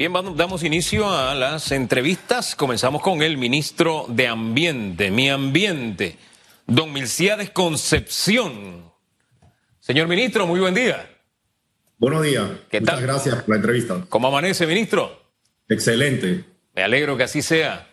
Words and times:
Bien, 0.00 0.14
damos 0.34 0.64
inicio 0.64 1.10
a 1.10 1.34
las 1.34 1.72
entrevistas. 1.72 2.56
Comenzamos 2.56 3.02
con 3.02 3.20
el 3.20 3.36
ministro 3.36 4.06
de 4.08 4.28
Ambiente, 4.28 5.10
Mi 5.10 5.28
Ambiente, 5.28 6.16
don 6.66 6.90
Milciades 6.90 7.50
Concepción. 7.50 8.90
Señor 9.78 10.08
ministro, 10.08 10.46
muy 10.46 10.58
buen 10.58 10.72
día. 10.72 11.06
Buenos 11.98 12.22
días. 12.22 12.48
¿Qué 12.70 12.80
Muchas 12.80 13.02
gracias 13.02 13.34
por 13.42 13.50
la 13.50 13.56
entrevista. 13.56 14.06
¿Cómo 14.08 14.28
amanece, 14.28 14.66
ministro? 14.66 15.22
Excelente. 15.68 16.46
Me 16.74 16.82
alegro 16.82 17.18
que 17.18 17.24
así 17.24 17.42
sea. 17.42 17.86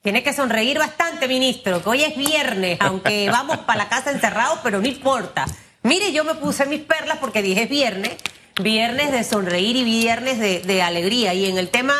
Tiene 0.00 0.22
que 0.22 0.32
sonreír 0.32 0.78
bastante, 0.78 1.26
ministro, 1.26 1.82
que 1.82 1.88
hoy 1.88 2.04
es 2.04 2.16
viernes, 2.16 2.78
aunque 2.80 3.28
vamos 3.32 3.58
para 3.66 3.78
la 3.78 3.88
casa 3.88 4.12
encerrados, 4.12 4.60
pero 4.62 4.80
no 4.80 4.86
importa. 4.86 5.44
Mire, 5.82 6.12
yo 6.12 6.22
me 6.22 6.36
puse 6.36 6.66
mis 6.66 6.82
perlas 6.82 7.18
porque 7.18 7.42
dije 7.42 7.64
es 7.64 7.68
viernes 7.68 8.16
viernes 8.58 9.12
de 9.12 9.24
sonreír 9.24 9.76
y 9.76 9.84
viernes 9.84 10.38
de, 10.38 10.82
alegría. 10.82 11.34
Y 11.34 11.46
en 11.46 11.58
el 11.58 11.70
tema 11.70 11.94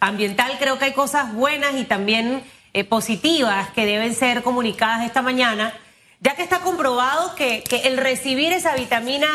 ambiental 0.00 0.56
creo 0.58 0.78
que 0.78 0.86
hay 0.86 0.92
cosas 0.92 1.32
buenas 1.32 1.74
y 1.76 1.84
también 1.84 2.42
eh, 2.74 2.84
positivas 2.84 3.70
que 3.70 3.86
deben 3.86 4.14
ser 4.14 4.42
comunicadas 4.42 5.06
esta 5.06 5.22
mañana, 5.22 5.74
ya 6.20 6.34
que 6.34 6.42
está 6.42 6.60
comprobado 6.60 7.34
que, 7.34 7.64
el 7.84 7.96
recibir 7.96 8.52
esa 8.52 8.74
vitamina 8.74 9.28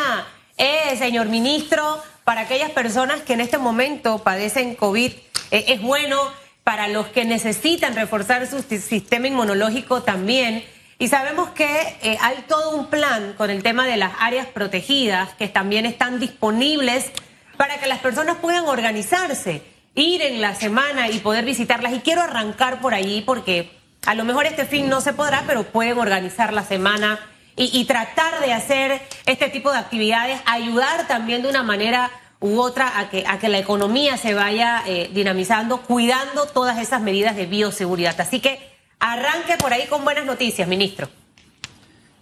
E, 0.58 0.96
señor 0.98 1.28
ministro, 1.28 2.02
para 2.24 2.42
aquellas 2.42 2.72
personas 2.72 3.22
que 3.22 3.34
en 3.34 3.42
este 3.42 3.58
momento 3.58 4.20
padecen 4.20 4.76
COVID, 4.76 5.12
eh, 5.52 5.66
es 5.68 5.82
bueno. 5.82 6.18
Para 6.64 6.90
los 6.90 7.08
que 7.08 7.24
necesitan 7.24 7.96
reforzar 7.96 8.46
su 8.46 8.62
sistema 8.62 9.28
inmunológico 9.28 10.04
también. 10.04 10.66
Y 11.00 11.10
sabemos 11.10 11.50
que 11.52 11.98
eh, 12.02 12.18
hay 12.22 12.38
todo 12.48 12.72
un 12.72 12.88
plan 12.88 13.34
con 13.38 13.52
el 13.52 13.62
tema 13.62 13.86
de 13.86 13.98
las 13.98 14.14
áreas 14.20 14.48
protegidas 14.48 15.30
que 15.36 15.48
también 15.48 15.86
están 15.86 16.20
disponibles 16.20 17.12
para 17.56 17.80
que 17.80 17.88
las 17.88 18.00
personas 18.00 18.38
puedan 18.38 18.66
organizarse, 18.66 19.62
ir 19.94 20.24
en 20.24 20.42
la 20.42 20.56
semana 20.56 21.10
y 21.10 21.20
poder 21.20 21.46
visitarlas. 21.46 21.94
Y 21.94 22.00
quiero 22.00 22.22
arrancar 22.22 22.82
por 22.82 22.96
allí 22.96 23.22
porque 23.22 23.72
a 24.08 24.16
lo 24.16 24.26
mejor 24.26 24.48
este 24.48 24.66
fin 24.66 24.90
no 24.90 25.02
se 25.02 25.14
podrá, 25.14 25.44
pero 25.46 25.64
pueden 25.64 26.00
organizar 26.00 26.52
la 26.52 26.64
semana 26.64 27.20
y, 27.60 27.86
tratar 27.86 28.40
de 28.40 28.54
hacer 28.54 29.02
este 29.26 29.50
tipo 29.50 29.72
de 29.72 29.80
actividades, 29.80 30.40
ayudar 30.46 31.08
también 31.08 31.42
de 31.42 31.50
una 31.50 31.64
manera 31.64 32.12
u 32.40 32.60
otra 32.60 33.00
a 33.00 33.10
que, 33.10 33.50
la 33.50 33.58
economía 33.58 34.16
se 34.18 34.36
vaya 34.36 34.84
eh, 34.86 35.10
dinamizando, 35.12 35.82
cuidando 35.82 36.46
todas 36.46 36.78
esas 36.78 37.02
medidas 37.02 37.36
de 37.36 37.48
bioseguridad. 37.48 38.22
Así 38.22 38.40
que 38.40 38.77
Arranque 39.00 39.58
por 39.60 39.72
ahí 39.74 39.88
con 39.88 40.04
buenas 40.04 40.26
noticias, 40.26 40.68
ministro. 40.68 41.08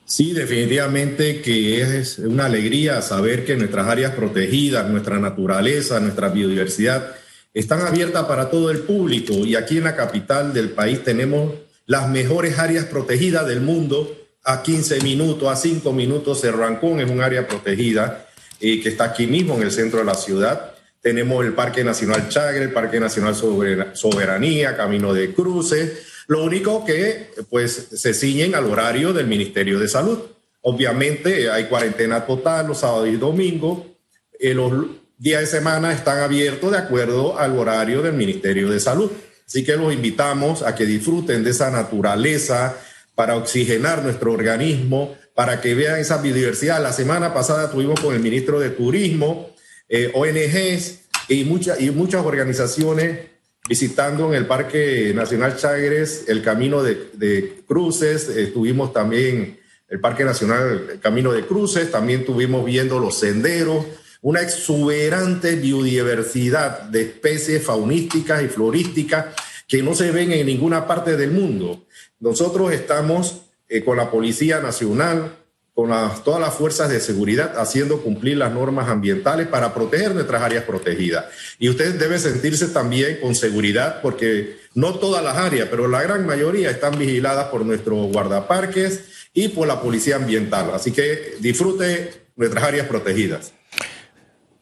Sí, 0.05 0.33
definitivamente 0.33 1.41
que 1.41 1.81
es 1.81 2.19
una 2.19 2.45
alegría 2.45 3.01
saber 3.01 3.43
que 3.45 3.55
nuestras 3.55 3.87
áreas 3.87 4.13
protegidas, 4.13 4.87
nuestra 4.87 5.17
naturaleza, 5.17 5.99
nuestra 5.99 6.29
biodiversidad 6.29 7.15
están 7.53 7.81
abiertas 7.81 8.25
para 8.25 8.51
todo 8.51 8.69
el 8.69 8.79
público 8.79 9.33
y 9.33 9.55
aquí 9.55 9.77
en 9.77 9.85
la 9.85 9.95
capital 9.95 10.53
del 10.53 10.69
país 10.69 11.03
tenemos 11.03 11.53
las 11.87 12.07
mejores 12.09 12.59
áreas 12.59 12.85
protegidas 12.85 13.47
del 13.47 13.61
mundo 13.61 14.15
a 14.43 14.61
15 14.61 15.01
minutos, 15.01 15.49
a 15.49 15.55
5 15.55 15.91
minutos. 15.91 16.41
Cerro 16.41 16.59
Rancón 16.59 16.99
es 16.99 17.09
un 17.09 17.21
área 17.21 17.47
protegida 17.47 18.27
eh, 18.59 18.81
que 18.81 18.89
está 18.89 19.05
aquí 19.05 19.25
mismo 19.25 19.55
en 19.55 19.63
el 19.63 19.71
centro 19.71 19.99
de 19.99 20.05
la 20.05 20.15
ciudad. 20.15 20.73
Tenemos 21.01 21.43
el 21.45 21.53
Parque 21.53 21.83
Nacional 21.83 22.29
Chagre, 22.29 22.63
el 22.63 22.73
Parque 22.73 22.99
Nacional 22.99 23.35
Soberanía, 23.35 24.75
Camino 24.75 25.13
de 25.13 25.33
Cruces 25.33 26.14
lo 26.27 26.43
único 26.43 26.85
que 26.85 27.29
pues 27.49 27.87
se 27.91 28.13
ciñen 28.13 28.55
al 28.55 28.65
horario 28.65 29.13
del 29.13 29.27
Ministerio 29.27 29.79
de 29.79 29.87
Salud. 29.87 30.19
Obviamente 30.61 31.49
hay 31.51 31.65
cuarentena 31.65 32.25
total 32.25 32.67
los 32.67 32.79
sábados 32.79 33.07
y 33.07 33.17
domingos. 33.17 33.83
Eh, 34.39 34.53
los 34.53 34.71
días 35.17 35.41
de 35.41 35.47
semana 35.47 35.93
están 35.93 36.19
abiertos 36.19 36.71
de 36.71 36.77
acuerdo 36.77 37.37
al 37.37 37.57
horario 37.57 38.01
del 38.01 38.13
Ministerio 38.13 38.69
de 38.69 38.79
Salud. 38.79 39.11
Así 39.45 39.63
que 39.63 39.77
los 39.77 39.93
invitamos 39.93 40.63
a 40.63 40.73
que 40.73 40.85
disfruten 40.85 41.43
de 41.43 41.51
esa 41.51 41.69
naturaleza 41.69 42.75
para 43.13 43.37
oxigenar 43.37 44.01
nuestro 44.03 44.33
organismo, 44.33 45.15
para 45.35 45.61
que 45.61 45.75
vean 45.75 45.99
esa 45.99 46.17
biodiversidad. 46.17 46.81
La 46.81 46.93
semana 46.93 47.33
pasada 47.33 47.69
tuvimos 47.69 47.99
con 47.99 48.15
el 48.15 48.19
ministro 48.19 48.59
de 48.59 48.71
Turismo, 48.71 49.51
eh, 49.87 50.11
ONGs 50.15 51.01
y, 51.29 51.43
muchas 51.43 51.79
y 51.79 51.91
muchas 51.91 52.25
organizaciones 52.25 53.34
visitando 53.67 54.27
en 54.29 54.35
el 54.35 54.45
Parque 54.45 55.11
Nacional 55.15 55.57
Chagres 55.57 56.25
el 56.27 56.41
Camino 56.41 56.83
de, 56.83 57.63
Cruces, 57.67 58.29
estuvimos 58.29 58.93
también 58.93 59.59
el 59.87 59.99
Parque 59.99 60.23
Nacional 60.23 60.99
Camino 61.01 61.31
de 61.31 61.45
Cruces, 61.45 61.91
también 61.91 62.21
estuvimos 62.21 62.65
viendo 62.65 62.99
los 62.99 63.17
senderos, 63.17 63.85
una 64.21 64.41
exuberante 64.41 65.55
biodiversidad 65.55 66.83
de 66.83 67.01
especies 67.03 67.63
faunísticas 67.63 68.43
y 68.43 68.47
florísticas 68.47 69.27
que 69.67 69.81
no 69.83 69.93
se 69.93 70.11
ven 70.11 70.31
en 70.31 70.45
ninguna 70.45 70.87
parte 70.87 71.15
del 71.17 71.31
mundo. 71.31 71.85
Nosotros 72.19 72.71
estamos 72.71 73.43
eh, 73.67 73.83
con 73.83 73.97
la 73.97 74.11
Policía 74.11 74.59
Nacional, 74.59 75.37
con 75.75 75.91
todas 76.23 76.39
las 76.39 76.53
fuerzas 76.53 76.89
de 76.89 77.01
seguridad 77.01 77.59
haciendo 77.59 78.01
cumplir 78.01 78.37
las 78.37 78.53
normas 78.53 78.87
ambientales 78.87 79.47
para 79.47 79.73
proteger 79.73 80.15
nuestras 80.15 80.41
áreas 80.41 80.63
protegidas. 80.63 81.25
Y 81.59 81.67
usted 81.67 81.95
debe 81.99 82.17
sentirse 82.17 82.69
también 82.69 83.19
con 83.21 83.35
seguridad 83.35 84.01
porque 84.01 84.55
no 84.73 84.95
todas 84.95 85.21
las 85.21 85.35
áreas, 85.35 85.67
pero 85.69 85.89
la 85.89 86.01
gran 86.01 86.25
mayoría 86.25 86.69
están 86.69 86.97
vigiladas 86.97 87.47
por 87.49 87.65
nuestros 87.65 88.09
guardaparques 88.09 89.27
y 89.33 89.49
por 89.49 89.67
la 89.67 89.81
policía 89.81 90.15
ambiental. 90.15 90.71
Así 90.73 90.93
que 90.93 91.35
disfrute 91.41 92.29
nuestras 92.37 92.63
áreas 92.63 92.87
protegidas. 92.87 93.51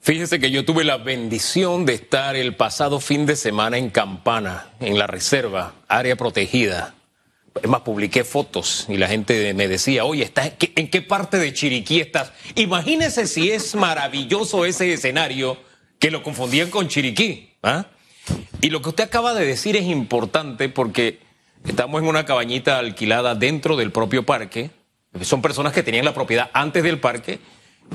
Fíjese 0.01 0.39
que 0.39 0.49
yo 0.49 0.65
tuve 0.65 0.83
la 0.83 0.97
bendición 0.97 1.85
de 1.85 1.93
estar 1.93 2.35
el 2.35 2.55
pasado 2.55 2.99
fin 2.99 3.27
de 3.27 3.35
semana 3.35 3.77
en 3.77 3.91
Campana, 3.91 4.71
en 4.79 4.97
la 4.97 5.05
reserva, 5.05 5.75
área 5.87 6.15
protegida 6.15 6.95
es 7.61 7.69
más, 7.69 7.81
publiqué 7.81 8.23
fotos 8.23 8.85
y 8.89 8.97
la 8.97 9.07
gente 9.07 9.53
me 9.53 9.67
decía, 9.67 10.05
oye, 10.05 10.31
¿en 10.75 10.89
qué 10.89 11.01
parte 11.01 11.37
de 11.37 11.53
Chiriquí 11.53 11.99
estás? 11.99 12.31
Imagínese 12.55 13.27
si 13.27 13.51
es 13.51 13.75
maravilloso 13.75 14.65
ese 14.65 14.93
escenario 14.93 15.57
que 15.99 16.11
lo 16.11 16.23
confundían 16.23 16.69
con 16.69 16.87
Chiriquí. 16.87 17.51
¿ah? 17.61 17.85
Y 18.61 18.69
lo 18.69 18.81
que 18.81 18.89
usted 18.89 19.03
acaba 19.03 19.33
de 19.33 19.45
decir 19.45 19.75
es 19.75 19.83
importante 19.83 20.67
porque 20.69 21.19
estamos 21.65 22.01
en 22.01 22.07
una 22.07 22.25
cabañita 22.25 22.79
alquilada 22.79 23.35
dentro 23.35 23.75
del 23.75 23.91
propio 23.91 24.25
parque. 24.25 24.71
Son 25.21 25.41
personas 25.41 25.73
que 25.73 25.83
tenían 25.83 26.05
la 26.05 26.13
propiedad 26.13 26.49
antes 26.53 26.83
del 26.83 26.99
parque 26.99 27.39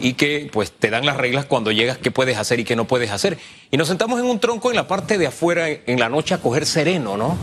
y 0.01 0.13
que 0.13 0.49
pues 0.53 0.71
te 0.71 0.91
dan 0.91 1.05
las 1.05 1.17
reglas 1.17 1.47
cuando 1.47 1.73
llegas 1.73 1.99
qué 1.99 2.11
puedes 2.11 2.39
hacer 2.39 2.61
y 2.61 2.65
qué 2.65 2.77
no 2.77 2.87
puedes 2.87 3.11
hacer. 3.11 3.39
Y 3.73 3.77
nos 3.77 3.89
sentamos 3.89 4.21
en 4.21 4.27
un 4.27 4.39
tronco 4.39 4.71
en 4.71 4.77
la 4.77 4.87
parte 4.87 5.19
de 5.19 5.27
afuera 5.27 5.69
en 5.69 5.99
la 5.99 6.09
noche 6.09 6.35
a 6.35 6.39
coger 6.39 6.65
sereno, 6.65 7.17
¿no? 7.17 7.37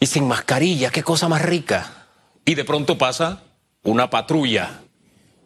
Y 0.00 0.06
sin 0.06 0.26
mascarilla, 0.26 0.90
qué 0.90 1.02
cosa 1.02 1.28
más 1.28 1.42
rica. 1.42 2.08
Y 2.46 2.54
de 2.54 2.64
pronto 2.64 2.96
pasa 2.96 3.42
una 3.82 4.08
patrulla. 4.08 4.80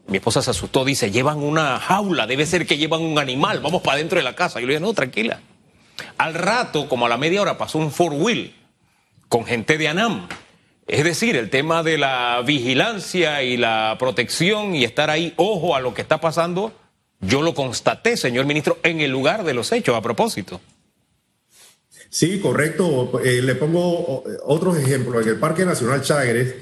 Mi 0.06 0.19
esposa 0.19 0.42
se 0.42 0.50
asustó, 0.50 0.84
dice, 0.84 1.10
llevan 1.10 1.38
una 1.38 1.81
jaula, 1.81 2.26
debe 2.26 2.47
ser 2.47 2.66
que 2.66 2.78
llevan 2.78 3.03
un 3.03 3.19
animal, 3.19 3.60
vamos 3.60 3.82
para 3.82 3.98
dentro 3.98 4.16
de 4.16 4.22
la 4.22 4.37
casa. 4.37 4.60
Yo 4.60 4.66
le 4.66 4.75
dije, 4.75 4.84
no, 4.84 4.94
tranquila. 4.94 5.41
Al 6.19 6.34
rato, 6.34 6.88
como 6.88 7.06
a 7.06 7.09
la 7.09 7.16
media 7.16 7.42
hora, 7.42 7.59
pasó 7.59 7.78
un 7.78 7.91
four 7.91 8.12
wheel 8.12 8.54
con 9.28 9.44
gente 9.44 9.76
de 9.76 9.88
ANAM. 9.88 10.28
Es 10.86 11.03
decir, 11.03 11.34
el 11.36 11.50
tema 11.50 11.82
de 11.82 11.98
la 11.98 12.41
vigilancia 12.44 13.42
y 13.42 13.56
la 13.56 13.97
protección 13.98 14.76
y 14.76 14.84
estar 14.84 15.10
ahí, 15.10 15.32
ojo 15.36 15.75
a 15.75 15.81
lo 15.81 15.94
que 15.94 16.03
está 16.03 16.21
pasando, 16.21 16.72
yo 17.21 17.42
lo 17.42 17.54
constaté, 17.54 18.16
señor 18.16 18.44
ministro, 18.44 18.78
en 18.82 19.00
el 19.00 19.10
lugar 19.10 19.44
de 19.44 19.54
los 19.54 19.72
hechos, 19.72 19.97
a 19.97 20.03
propósito. 20.03 20.60
Sí, 22.14 22.38
correcto. 22.38 23.20
Eh, 23.25 23.42
le 23.42 23.56
pongo 23.56 24.22
otros 24.44 24.78
ejemplos. 24.78 25.25
En 25.25 25.30
el 25.30 25.41
Parque 25.41 25.64
Nacional 25.64 26.00
Chagres, 26.00 26.54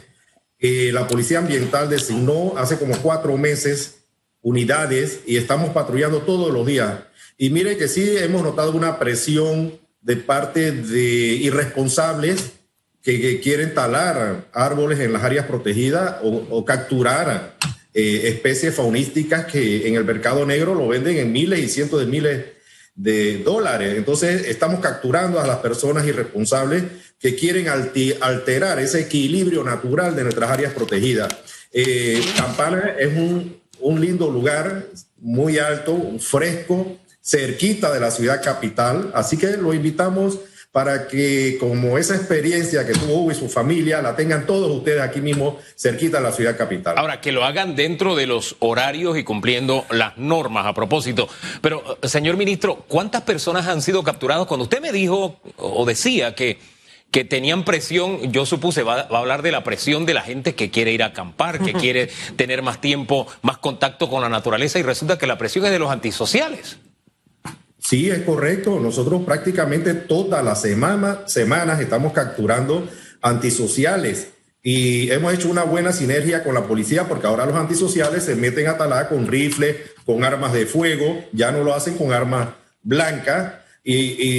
eh, 0.58 0.88
la 0.94 1.06
Policía 1.06 1.40
Ambiental 1.40 1.90
designó 1.90 2.54
hace 2.56 2.78
como 2.78 2.96
cuatro 3.02 3.36
meses 3.36 3.96
unidades 4.40 5.20
y 5.26 5.36
estamos 5.36 5.68
patrullando 5.74 6.22
todos 6.22 6.50
los 6.54 6.66
días. 6.66 7.00
Y 7.36 7.50
mire 7.50 7.76
que 7.76 7.86
sí 7.86 8.16
hemos 8.16 8.42
notado 8.42 8.72
una 8.72 8.98
presión 8.98 9.78
de 10.00 10.16
parte 10.16 10.72
de 10.72 11.34
irresponsables 11.34 12.52
que, 13.02 13.38
quieren 13.40 13.74
talar 13.74 14.46
árboles 14.54 15.00
en 15.00 15.12
las 15.12 15.22
áreas 15.22 15.44
protegidas 15.44 16.16
o, 16.22 16.64
capturar 16.64 17.58
eh, 17.92 18.22
especies 18.24 18.74
faunísticas 18.74 19.44
que 19.44 19.86
en 19.86 19.96
el 19.96 20.04
mercado 20.06 20.46
negro 20.46 20.74
lo 20.74 20.88
venden 20.88 21.18
en 21.18 21.30
miles 21.30 21.60
y 21.60 21.68
cientos 21.68 22.00
de 22.00 22.06
miles 22.06 22.61
de 22.94 23.38
dólares. 23.38 23.94
Entonces, 23.96 24.46
estamos 24.46 24.80
capturando 24.80 25.40
a 25.40 25.46
las 25.46 25.58
personas 25.58 26.06
irresponsables 26.06 26.84
que 27.18 27.34
quieren 27.34 27.68
alterar 27.68 28.78
ese 28.78 29.00
equilibrio 29.00 29.64
natural 29.64 30.14
de 30.14 30.24
nuestras 30.24 30.50
áreas 30.50 30.72
protegidas. 30.72 31.32
Eh, 31.72 32.22
Campana 32.36 32.94
es 32.98 33.16
un, 33.16 33.60
un, 33.80 34.00
lindo 34.00 34.30
lugar, 34.30 34.86
muy 35.18 35.58
alto, 35.58 35.98
fresco, 36.18 36.98
cerquita 37.22 37.92
de 37.92 38.00
la 38.00 38.10
ciudad 38.10 38.42
capital, 38.42 39.10
así 39.14 39.36
que 39.36 39.56
lo 39.56 39.72
invitamos 39.72 40.40
para 40.72 41.06
que 41.06 41.58
como 41.60 41.98
esa 41.98 42.16
experiencia 42.16 42.86
que 42.86 42.94
tuvo 42.94 43.18
Hugo 43.18 43.32
y 43.32 43.34
su 43.34 43.50
familia 43.50 44.00
la 44.00 44.16
tengan 44.16 44.46
todos 44.46 44.70
ustedes 44.70 45.02
aquí 45.02 45.20
mismo 45.20 45.58
cerquita 45.76 46.16
de 46.16 46.22
la 46.22 46.32
ciudad 46.32 46.56
capital. 46.56 46.96
Ahora, 46.96 47.20
que 47.20 47.30
lo 47.30 47.44
hagan 47.44 47.76
dentro 47.76 48.16
de 48.16 48.26
los 48.26 48.56
horarios 48.58 49.18
y 49.18 49.22
cumpliendo 49.22 49.84
las 49.90 50.16
normas 50.16 50.64
a 50.64 50.72
propósito. 50.72 51.28
Pero, 51.60 51.98
señor 52.02 52.38
ministro, 52.38 52.86
¿cuántas 52.88 53.20
personas 53.20 53.66
han 53.68 53.82
sido 53.82 54.02
capturadas? 54.02 54.46
Cuando 54.46 54.64
usted 54.64 54.80
me 54.80 54.92
dijo 54.92 55.38
o 55.58 55.84
decía 55.84 56.34
que, 56.34 56.58
que 57.10 57.26
tenían 57.26 57.66
presión, 57.66 58.32
yo 58.32 58.46
supuse, 58.46 58.82
va, 58.82 59.02
va 59.04 59.18
a 59.18 59.20
hablar 59.20 59.42
de 59.42 59.52
la 59.52 59.64
presión 59.64 60.06
de 60.06 60.14
la 60.14 60.22
gente 60.22 60.54
que 60.54 60.70
quiere 60.70 60.92
ir 60.92 61.02
a 61.02 61.06
acampar, 61.08 61.62
que 61.62 61.72
quiere 61.74 62.08
tener 62.36 62.62
más 62.62 62.80
tiempo, 62.80 63.26
más 63.42 63.58
contacto 63.58 64.08
con 64.08 64.22
la 64.22 64.30
naturaleza 64.30 64.78
y 64.78 64.82
resulta 64.82 65.18
que 65.18 65.26
la 65.26 65.36
presión 65.36 65.66
es 65.66 65.70
de 65.70 65.78
los 65.78 65.90
antisociales. 65.90 66.78
Sí, 67.92 68.08
es 68.08 68.20
correcto. 68.20 68.80
Nosotros 68.80 69.22
prácticamente 69.22 69.92
todas 69.92 70.42
las 70.42 70.62
semanas 70.62 71.78
estamos 71.78 72.14
capturando 72.14 72.88
antisociales 73.20 74.28
y 74.62 75.10
hemos 75.10 75.34
hecho 75.34 75.50
una 75.50 75.64
buena 75.64 75.92
sinergia 75.92 76.42
con 76.42 76.54
la 76.54 76.66
policía 76.66 77.04
porque 77.04 77.26
ahora 77.26 77.44
los 77.44 77.54
antisociales 77.54 78.24
se 78.24 78.34
meten 78.34 78.68
a 78.68 78.78
Talá 78.78 79.10
con 79.10 79.26
rifles, 79.26 79.76
con 80.06 80.24
armas 80.24 80.54
de 80.54 80.64
fuego, 80.64 81.22
ya 81.34 81.52
no 81.52 81.64
lo 81.64 81.74
hacen 81.74 81.98
con 81.98 82.14
armas 82.14 82.48
blancas. 82.82 83.56
Y, 83.84 83.96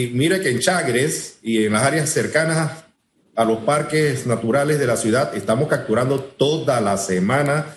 y 0.08 0.12
mire 0.16 0.42
que 0.42 0.50
en 0.50 0.58
Chagres 0.58 1.38
y 1.44 1.64
en 1.64 1.74
las 1.74 1.84
áreas 1.84 2.10
cercanas 2.10 2.72
a 3.36 3.46
los 3.46 3.60
parques 3.60 4.26
naturales 4.26 4.80
de 4.80 4.88
la 4.88 4.98
ciudad 4.98 5.38
estamos 5.38 5.68
capturando 5.68 6.20
toda 6.20 6.82
la 6.82 6.98
semana 6.98 7.68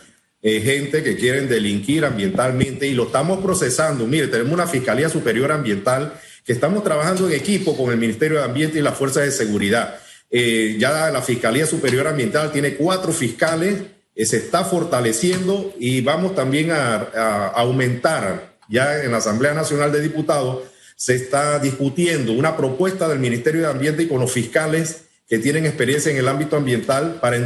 eh, 0.48 0.60
gente 0.60 1.02
que 1.02 1.16
quieren 1.16 1.48
delinquir 1.48 2.04
ambientalmente 2.04 2.86
y 2.86 2.94
lo 2.94 3.06
estamos 3.06 3.42
procesando. 3.42 4.06
Mire, 4.06 4.28
tenemos 4.28 4.52
una 4.52 4.68
Fiscalía 4.68 5.08
Superior 5.08 5.50
Ambiental 5.50 6.12
que 6.44 6.52
estamos 6.52 6.84
trabajando 6.84 7.26
en 7.26 7.34
equipo 7.34 7.76
con 7.76 7.90
el 7.90 7.98
Ministerio 7.98 8.38
de 8.38 8.44
Ambiente 8.44 8.78
y 8.78 8.82
las 8.82 8.96
Fuerzas 8.96 9.24
de 9.24 9.32
Seguridad. 9.32 9.96
Eh, 10.30 10.76
ya 10.78 11.10
la 11.10 11.20
Fiscalía 11.20 11.66
Superior 11.66 12.06
Ambiental 12.06 12.52
tiene 12.52 12.74
cuatro 12.74 13.12
fiscales, 13.12 13.74
eh, 14.14 14.24
se 14.24 14.36
está 14.36 14.64
fortaleciendo 14.64 15.74
y 15.80 16.00
vamos 16.02 16.36
también 16.36 16.70
a, 16.70 16.94
a 16.94 17.46
aumentar 17.48 18.56
ya 18.68 19.02
en 19.02 19.10
la 19.10 19.18
Asamblea 19.18 19.52
Nacional 19.52 19.90
de 19.90 20.00
Diputados 20.00 20.62
se 20.94 21.16
está 21.16 21.58
discutiendo 21.58 22.32
una 22.32 22.56
propuesta 22.56 23.08
del 23.08 23.18
Ministerio 23.18 23.62
de 23.62 23.66
Ambiente 23.66 24.04
y 24.04 24.06
con 24.06 24.20
los 24.20 24.30
fiscales 24.30 25.06
que 25.28 25.40
tienen 25.40 25.66
experiencia 25.66 26.12
en 26.12 26.18
el 26.18 26.28
ámbito 26.28 26.56
ambiental 26.56 27.18
para 27.20 27.36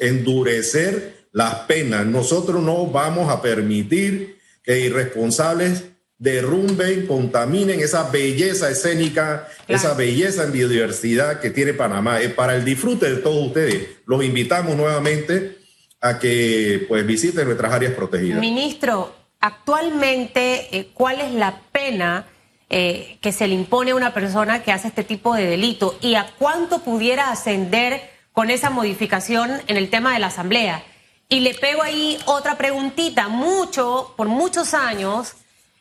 endurecer 0.00 1.17
las 1.38 1.54
penas. 1.66 2.04
Nosotros 2.04 2.60
no 2.60 2.86
vamos 2.86 3.30
a 3.30 3.40
permitir 3.40 4.40
que 4.60 4.80
irresponsables 4.80 5.84
derrumben, 6.18 7.06
contaminen 7.06 7.78
esa 7.78 8.10
belleza 8.10 8.68
escénica, 8.68 9.46
esa 9.68 9.94
belleza 9.94 10.42
en 10.42 10.50
biodiversidad 10.50 11.38
que 11.38 11.50
tiene 11.50 11.74
Panamá. 11.74 12.20
Es 12.20 12.32
para 12.32 12.56
el 12.56 12.64
disfrute 12.64 13.08
de 13.08 13.16
todos 13.18 13.46
ustedes. 13.46 13.86
Los 14.04 14.24
invitamos 14.24 14.76
nuevamente 14.76 15.58
a 16.00 16.18
que 16.18 16.84
pues 16.88 17.06
visiten 17.06 17.44
nuestras 17.44 17.72
áreas 17.72 17.92
protegidas. 17.92 18.40
Ministro, 18.40 19.14
actualmente, 19.38 20.76
eh, 20.76 20.88
¿cuál 20.92 21.20
es 21.20 21.32
la 21.32 21.60
pena 21.70 22.26
eh, 22.68 23.16
que 23.20 23.30
se 23.30 23.46
le 23.46 23.54
impone 23.54 23.92
a 23.92 23.94
una 23.94 24.12
persona 24.12 24.64
que 24.64 24.72
hace 24.72 24.88
este 24.88 25.04
tipo 25.04 25.36
de 25.36 25.46
delito 25.46 25.96
y 26.02 26.16
a 26.16 26.32
cuánto 26.36 26.80
pudiera 26.80 27.30
ascender 27.30 28.00
con 28.32 28.50
esa 28.50 28.70
modificación 28.70 29.52
en 29.68 29.76
el 29.76 29.88
tema 29.88 30.14
de 30.14 30.18
la 30.18 30.26
Asamblea? 30.26 30.82
Y 31.28 31.40
le 31.40 31.54
pego 31.54 31.82
ahí 31.82 32.18
otra 32.24 32.56
preguntita. 32.56 33.28
Mucho, 33.28 34.14
por 34.16 34.28
muchos 34.28 34.72
años, 34.72 35.34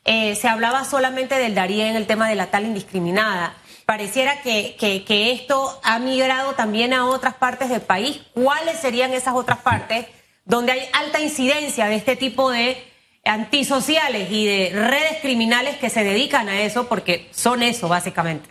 eh, 0.03 0.35
se 0.35 0.47
hablaba 0.47 0.83
solamente 0.83 1.35
del 1.35 1.57
en 1.57 1.95
el 1.95 2.05
tema 2.05 2.27
de 2.29 2.35
la 2.35 2.47
tal 2.47 2.65
indiscriminada. 2.65 3.55
Pareciera 3.85 4.41
que, 4.41 4.75
que, 4.77 5.31
esto 5.31 5.79
ha 5.83 5.99
migrado 5.99 6.53
también 6.53 6.93
a 6.93 7.05
otras 7.05 7.35
partes 7.35 7.69
del 7.69 7.81
país. 7.81 8.19
¿Cuáles 8.33 8.79
serían 8.79 9.13
esas 9.13 9.35
otras 9.35 9.59
partes 9.59 10.07
donde 10.43 10.73
hay 10.73 10.81
alta 10.91 11.21
incidencia 11.21 11.87
de 11.87 11.95
este 11.95 12.17
tipo 12.17 12.51
de 12.51 12.77
antisociales 13.23 14.29
y 14.29 14.45
de 14.45 14.71
redes 14.73 15.19
criminales 15.21 15.77
que 15.77 15.89
se 15.89 16.03
dedican 16.03 16.49
a 16.49 16.61
eso? 16.61 16.89
Porque 16.89 17.29
son 17.31 17.63
eso, 17.63 17.87
básicamente. 17.87 18.49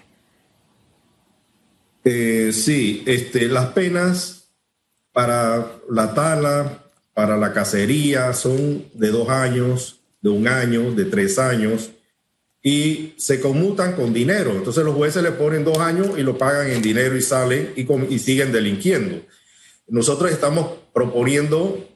Eh, 2.04 2.52
sí, 2.54 3.02
este, 3.06 3.48
las 3.48 3.66
penas 3.66 4.48
para 5.12 5.72
la 5.90 6.14
tala, 6.14 6.85
para 7.16 7.38
la 7.38 7.54
cacería 7.54 8.34
son 8.34 8.90
de 8.92 9.08
dos 9.08 9.30
años, 9.30 10.00
de 10.20 10.28
un 10.28 10.46
año, 10.46 10.92
de 10.92 11.06
tres 11.06 11.38
años, 11.38 11.92
y 12.62 13.14
se 13.16 13.40
conmutan 13.40 13.94
con 13.94 14.12
dinero. 14.12 14.50
Entonces 14.50 14.84
los 14.84 14.94
jueces 14.94 15.22
le 15.22 15.32
ponen 15.32 15.64
dos 15.64 15.78
años 15.78 16.18
y 16.18 16.22
lo 16.22 16.36
pagan 16.36 16.70
en 16.70 16.82
dinero 16.82 17.16
y 17.16 17.22
salen 17.22 17.72
y, 17.74 17.90
y 18.14 18.18
siguen 18.18 18.52
delinquiendo. 18.52 19.22
Nosotros 19.88 20.30
estamos 20.30 20.72
proponiendo, 20.92 21.88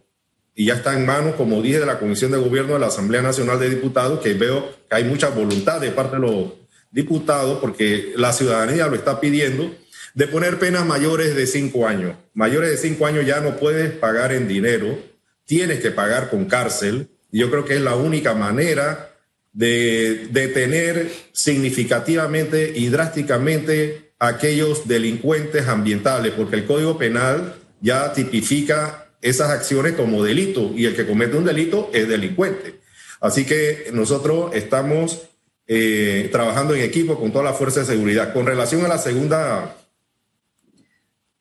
y 0.55 0.65
ya 0.65 0.77
está 0.77 0.97
en 0.97 1.05
manos, 1.05 1.35
como 1.35 1.61
dije, 1.61 1.81
de 1.81 1.87
la 1.87 1.99
Comisión 1.99 2.33
de 2.33 2.39
Gobierno 2.39 2.73
de 2.73 2.81
la 2.81 2.87
Asamblea 2.87 3.21
Nacional 3.21 3.61
de 3.61 3.69
Diputados, 3.69 4.21
que 4.21 4.33
veo 4.33 4.71
que 4.89 4.97
hay 4.97 5.05
mucha 5.05 5.29
voluntad 5.29 5.83
de 5.83 5.91
parte 5.91 6.17
de 6.17 6.23
los 6.23 6.55
diputados, 6.91 7.59
porque 7.61 8.15
la 8.17 8.33
ciudadanía 8.33 8.87
lo 8.87 8.97
está 8.97 9.21
pidiendo, 9.21 9.71
de 10.15 10.27
poner 10.29 10.59
penas 10.59 10.87
mayores 10.87 11.37
de 11.37 11.47
cinco 11.47 11.87
años. 11.87 12.17
Mayores 12.33 12.71
de 12.71 12.79
cinco 12.79 13.05
años 13.05 13.27
ya 13.27 13.43
no 13.43 13.59
puedes 13.59 13.91
pagar 13.91 14.33
en 14.33 14.49
dinero, 14.49 15.10
tienes 15.51 15.81
que 15.81 15.91
pagar 15.91 16.31
con 16.31 16.45
cárcel. 16.45 17.09
Yo 17.33 17.51
creo 17.51 17.65
que 17.65 17.75
es 17.75 17.81
la 17.81 17.97
única 17.97 18.35
manera 18.35 19.17
de 19.53 20.29
detener 20.31 21.11
significativamente 21.33 22.73
y 22.77 22.87
drásticamente 22.87 24.13
a 24.21 24.29
aquellos 24.29 24.87
delincuentes 24.87 25.67
ambientales, 25.67 26.35
porque 26.35 26.55
el 26.55 26.67
Código 26.67 26.97
Penal 26.97 27.57
ya 27.81 28.13
tipifica 28.13 29.09
esas 29.23 29.51
acciones 29.51 29.95
como 29.95 30.23
delito 30.23 30.71
y 30.77 30.87
el 30.87 30.95
que 30.95 31.05
comete 31.05 31.37
un 31.37 31.45
delito 31.45 31.91
es 31.93 32.07
delincuente. 32.07 32.79
Así 33.21 33.45
que 33.45 33.91
nosotros 33.93 34.55
estamos 34.55 35.21
eh, 35.67 36.29
trabajando 36.31 36.77
en 36.77 36.83
equipo 36.83 37.19
con 37.19 37.33
toda 37.33 37.43
la 37.43 37.55
fuerza 37.55 37.81
de 37.81 37.87
seguridad. 37.87 38.33
Con 38.33 38.47
relación 38.47 38.85
a 38.85 38.89
la 38.89 38.99
segunda, 38.99 39.77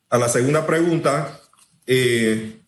a 0.09 0.17
la 0.17 0.29
segunda 0.29 0.65
pregunta, 0.65 1.41
eh, 1.85 2.58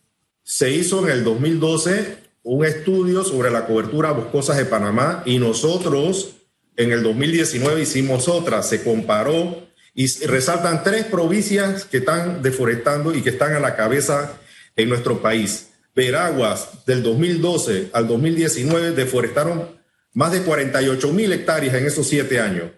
se 0.42 0.70
hizo 0.70 1.06
en 1.06 1.12
el 1.12 1.24
2012 1.24 2.18
un 2.42 2.64
estudio 2.64 3.22
sobre 3.24 3.50
la 3.50 3.66
cobertura 3.66 4.10
boscosa 4.12 4.54
de 4.54 4.64
Panamá 4.64 5.22
y 5.24 5.38
nosotros 5.38 6.36
en 6.76 6.90
el 6.90 7.02
2019 7.02 7.82
hicimos 7.82 8.28
otra, 8.28 8.62
se 8.62 8.82
comparó 8.82 9.68
y 9.94 10.06
resaltan 10.26 10.82
tres 10.82 11.04
provincias 11.04 11.84
que 11.84 11.98
están 11.98 12.42
deforestando 12.42 13.14
y 13.14 13.22
que 13.22 13.30
están 13.30 13.52
a 13.52 13.60
la 13.60 13.76
cabeza 13.76 14.40
en 14.74 14.88
nuestro 14.88 15.20
país. 15.20 15.68
Veraguas 15.94 16.86
del 16.86 17.02
2012 17.02 17.90
al 17.92 18.08
2019 18.08 18.92
deforestaron 18.92 19.78
más 20.14 20.32
de 20.32 20.42
48 20.42 21.12
mil 21.12 21.32
hectáreas 21.32 21.74
en 21.74 21.86
esos 21.86 22.08
siete 22.08 22.40
años. 22.40 22.70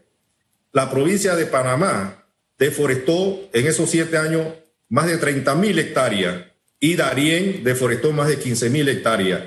La 0.73 0.91
provincia 0.91 1.37
de 1.37 1.47
Panamá 1.47 2.27
deforestó 2.59 3.49
en 3.53 3.67
esos 3.67 3.89
siete 3.91 4.19
años 4.19 4.49
más 4.89 5.07
de 5.07 5.17
30 5.17 5.55
mil 5.55 5.79
hectáreas 5.79 6.54
y 6.85 6.97
Darién 6.97 7.65
deforestó 7.65 8.13
más 8.13 8.29
de 8.29 8.39
15 8.39 8.69
mil 8.69 8.87
hectáreas. 8.91 9.45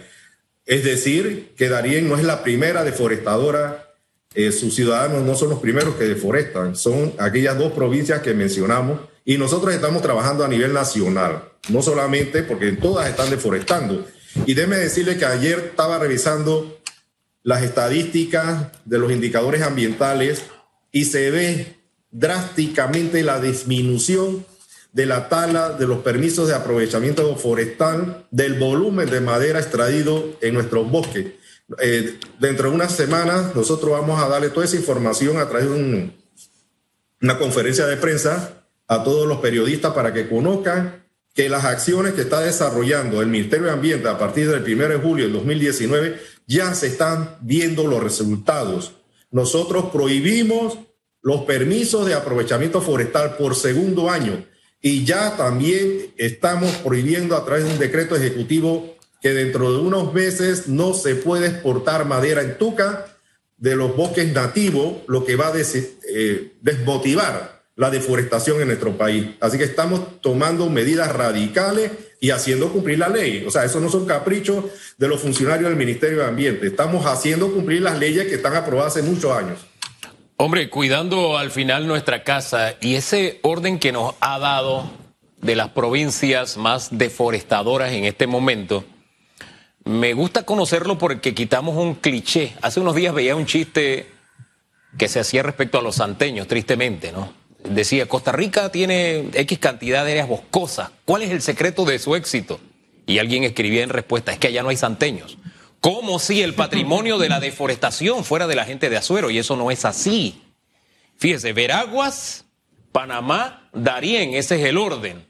Es 0.66 0.84
decir, 0.84 1.54
que 1.56 1.70
Darién 1.70 2.10
no 2.10 2.18
es 2.18 2.24
la 2.24 2.42
primera 2.42 2.84
deforestadora, 2.84 3.94
eh, 4.34 4.52
sus 4.52 4.74
ciudadanos 4.74 5.22
no 5.22 5.36
son 5.36 5.52
los 5.52 5.60
primeros 5.60 5.94
que 5.98 6.06
deforestan, 6.06 6.76
son 6.76 7.14
aquellas 7.20 7.56
dos 7.60 7.74
provincias 7.74 8.22
que 8.22 8.34
mencionamos 8.34 9.02
y 9.24 9.38
nosotros 9.38 9.72
estamos 9.72 10.02
trabajando 10.02 10.44
a 10.44 10.48
nivel 10.48 10.74
nacional, 10.74 11.44
no 11.70 11.84
solamente 11.84 12.42
porque 12.42 12.72
todas 12.72 13.08
están 13.08 13.30
deforestando. 13.30 14.08
Y 14.48 14.56
déme 14.56 14.78
decirle 14.78 15.20
que 15.20 15.26
ayer 15.26 15.60
estaba 15.60 16.00
revisando 16.00 16.80
las 17.44 17.62
estadísticas 17.62 18.70
de 18.84 18.98
los 18.98 19.12
indicadores 19.12 19.62
ambientales 19.62 20.42
y 20.92 21.06
se 21.06 21.30
ve 21.30 21.76
drásticamente 22.10 23.22
la 23.22 23.40
disminución 23.40 24.44
de 24.92 25.06
la 25.06 25.30
tala, 25.30 25.70
de 25.72 25.88
los 25.88 26.00
permisos 26.00 26.48
de 26.48 26.56
aprovechamiento 26.56 27.36
forestal, 27.36 28.26
del 28.32 28.56
volumen 28.56 29.10
de 29.10 29.22
madera 29.22 29.60
extraído 29.60 30.38
en 30.42 30.54
nuestros 30.54 30.90
bosques. 30.90 31.34
Eh, 31.80 32.18
dentro 32.40 32.70
de 32.70 32.76
unas 32.76 32.94
semanas 32.96 33.54
nosotros 33.54 33.92
vamos 33.92 34.22
a 34.22 34.28
darle 34.30 34.50
toda 34.50 34.66
esa 34.66 34.78
información 34.78 35.38
a 35.38 35.50
través 35.50 35.70
de 35.70 36.12
una 37.22 37.38
conferencia 37.38 37.86
de 37.86 37.98
prensa 37.98 38.64
a 38.88 39.04
todos 39.04 39.28
los 39.28 39.40
periodistas 39.40 39.94
para 39.94 40.14
que 40.14 40.30
conozcan 40.30 41.04
que 41.34 41.50
las 41.50 41.66
acciones 41.66 42.14
que 42.14 42.22
está 42.22 42.40
desarrollando 42.40 43.22
el 43.22 43.28
Ministerio 43.28 43.68
de 43.68 43.74
Ambiente 43.74 44.08
a 44.08 44.18
partir 44.18 44.50
del 44.50 44.64
1 44.64 44.88
de 44.88 44.96
julio 44.98 45.26
del 45.26 45.34
2019 45.34 46.20
ya 46.48 46.74
se 46.74 46.88
están 46.88 47.36
viendo 47.42 47.86
los 47.86 48.02
resultados. 48.02 48.94
Nosotros 49.30 49.90
prohibimos 49.92 50.80
los 51.22 51.42
permisos 51.42 52.06
de 52.06 52.14
aprovechamiento 52.14 52.82
forestal 52.82 53.36
por 53.36 53.56
segundo 53.56 54.10
año 54.10 54.46
y 54.82 55.06
ya 55.06 55.36
también 55.36 56.14
estamos 56.18 56.72
prohibiendo 56.78 57.36
a 57.36 57.44
través 57.46 57.66
de 57.66 57.72
un 57.72 57.80
decreto 57.80 58.16
ejecutivo 58.16 58.96
que 59.22 59.34
dentro 59.34 59.74
de 59.74 59.80
unos 59.80 60.14
meses 60.14 60.68
no 60.68 60.94
se 60.94 61.16
puede 61.16 61.48
exportar 61.48 62.06
madera 62.06 62.42
en 62.42 62.58
tuca 62.58 63.08
de 63.58 63.76
los 63.76 63.96
bosques 63.96 64.32
nativos, 64.32 64.98
lo 65.08 65.26
que 65.26 65.36
va 65.36 65.48
a 65.48 65.54
eh, 65.58 66.54
desmotivar 66.62 67.64
la 67.76 67.90
deforestación 67.90 68.62
en 68.62 68.68
nuestro 68.68 68.98
país. 68.98 69.30
Así 69.40 69.58
que 69.58 69.64
estamos 69.64 70.22
tomando 70.22 70.70
medidas 70.70 71.12
radicales 71.12 71.92
y 72.20 72.32
haciendo 72.32 72.72
cumplir 72.72 73.00
la 73.00 73.10
ley. 73.10 73.46
O 73.48 73.52
sea, 73.52 73.66
eso 73.66 73.80
no 73.80 73.90
son 73.90 74.06
caprichos 74.06 74.66
de 74.98 75.08
los 75.08 75.22
funcionarios 75.22 75.70
del 75.70 75.78
Ministerio 75.78 76.20
de 76.20 76.26
Ambiente. 76.26 76.68
Estamos 76.68 77.06
haciendo 77.06 77.52
cumplir 77.52 77.82
las 77.82 78.00
leyes 78.00 78.28
que 78.28 78.36
están 78.36 78.56
aprobadas 78.56 78.98
hace 78.98 79.04
muchos 79.04 79.32
años. 79.32 79.60
Hombre, 80.40 80.70
cuidando 80.70 81.40
al 81.40 81.50
final 81.50 81.88
nuestra 81.88 82.24
casa 82.24 82.76
y 82.80 82.94
ese 82.94 83.40
orden 83.42 83.80
que 83.80 83.92
nos 83.92 84.14
ha 84.20 84.38
dado 84.38 84.88
de 85.42 85.56
las 85.56 85.70
provincias 85.70 86.58
más 86.58 86.96
deforestadoras 86.96 87.92
en 87.94 88.06
este 88.06 88.28
momento, 88.28 88.86
me 89.84 90.14
gusta 90.14 90.44
conocerlo 90.44 91.00
porque 91.00 91.34
quitamos 91.34 91.76
un 91.76 91.96
cliché. 91.96 92.54
Hace 92.62 92.80
unos 92.80 92.94
días 92.94 93.16
veía 93.16 93.36
un 93.36 93.48
chiste 93.48 94.12
que 95.00 95.08
se 95.08 95.20
hacía 95.20 95.42
respecto 95.42 95.80
a 95.80 95.82
los 95.82 95.96
santeños, 95.96 96.46
tristemente, 96.48 97.12
¿no? 97.12 97.34
Decía, 97.64 98.08
Costa 98.08 98.32
Rica 98.32 98.72
tiene 98.72 99.30
X 99.34 99.58
cantidad 99.58 100.06
de 100.06 100.12
áreas 100.12 100.28
boscosas. 100.28 100.92
¿Cuál 101.06 101.24
es 101.24 101.32
el 101.32 101.42
secreto 101.42 101.84
de 101.84 101.98
su 101.98 102.16
éxito? 102.16 102.60
Y 103.08 103.18
alguien 103.18 103.44
escribía 103.44 103.82
en 103.82 103.90
respuesta, 103.90 104.34
es 104.34 104.38
que 104.38 104.50
allá 104.50 104.62
no 104.62 104.70
hay 104.70 104.78
santeños. 104.78 105.40
Como 105.80 106.20
si 106.20 106.42
el 106.42 106.54
patrimonio 106.54 107.18
de 107.18 107.30
la 107.30 107.40
deforestación 107.40 108.24
fuera 108.24 108.48
de 108.48 108.56
la 108.56 108.66
gente 108.66 108.90
de 108.90 108.98
Azuero, 108.98 109.30
y 109.30 109.38
eso 109.38 109.56
no 109.56 109.72
es 109.72 109.86
así. 109.86 110.42
Fíjese, 111.18 111.54
Veraguas, 111.54 112.46
Panamá, 112.92 113.70
Darién, 113.74 114.34
ese 114.34 114.56
es 114.56 114.66
el 114.66 114.78
orden. 114.78 115.28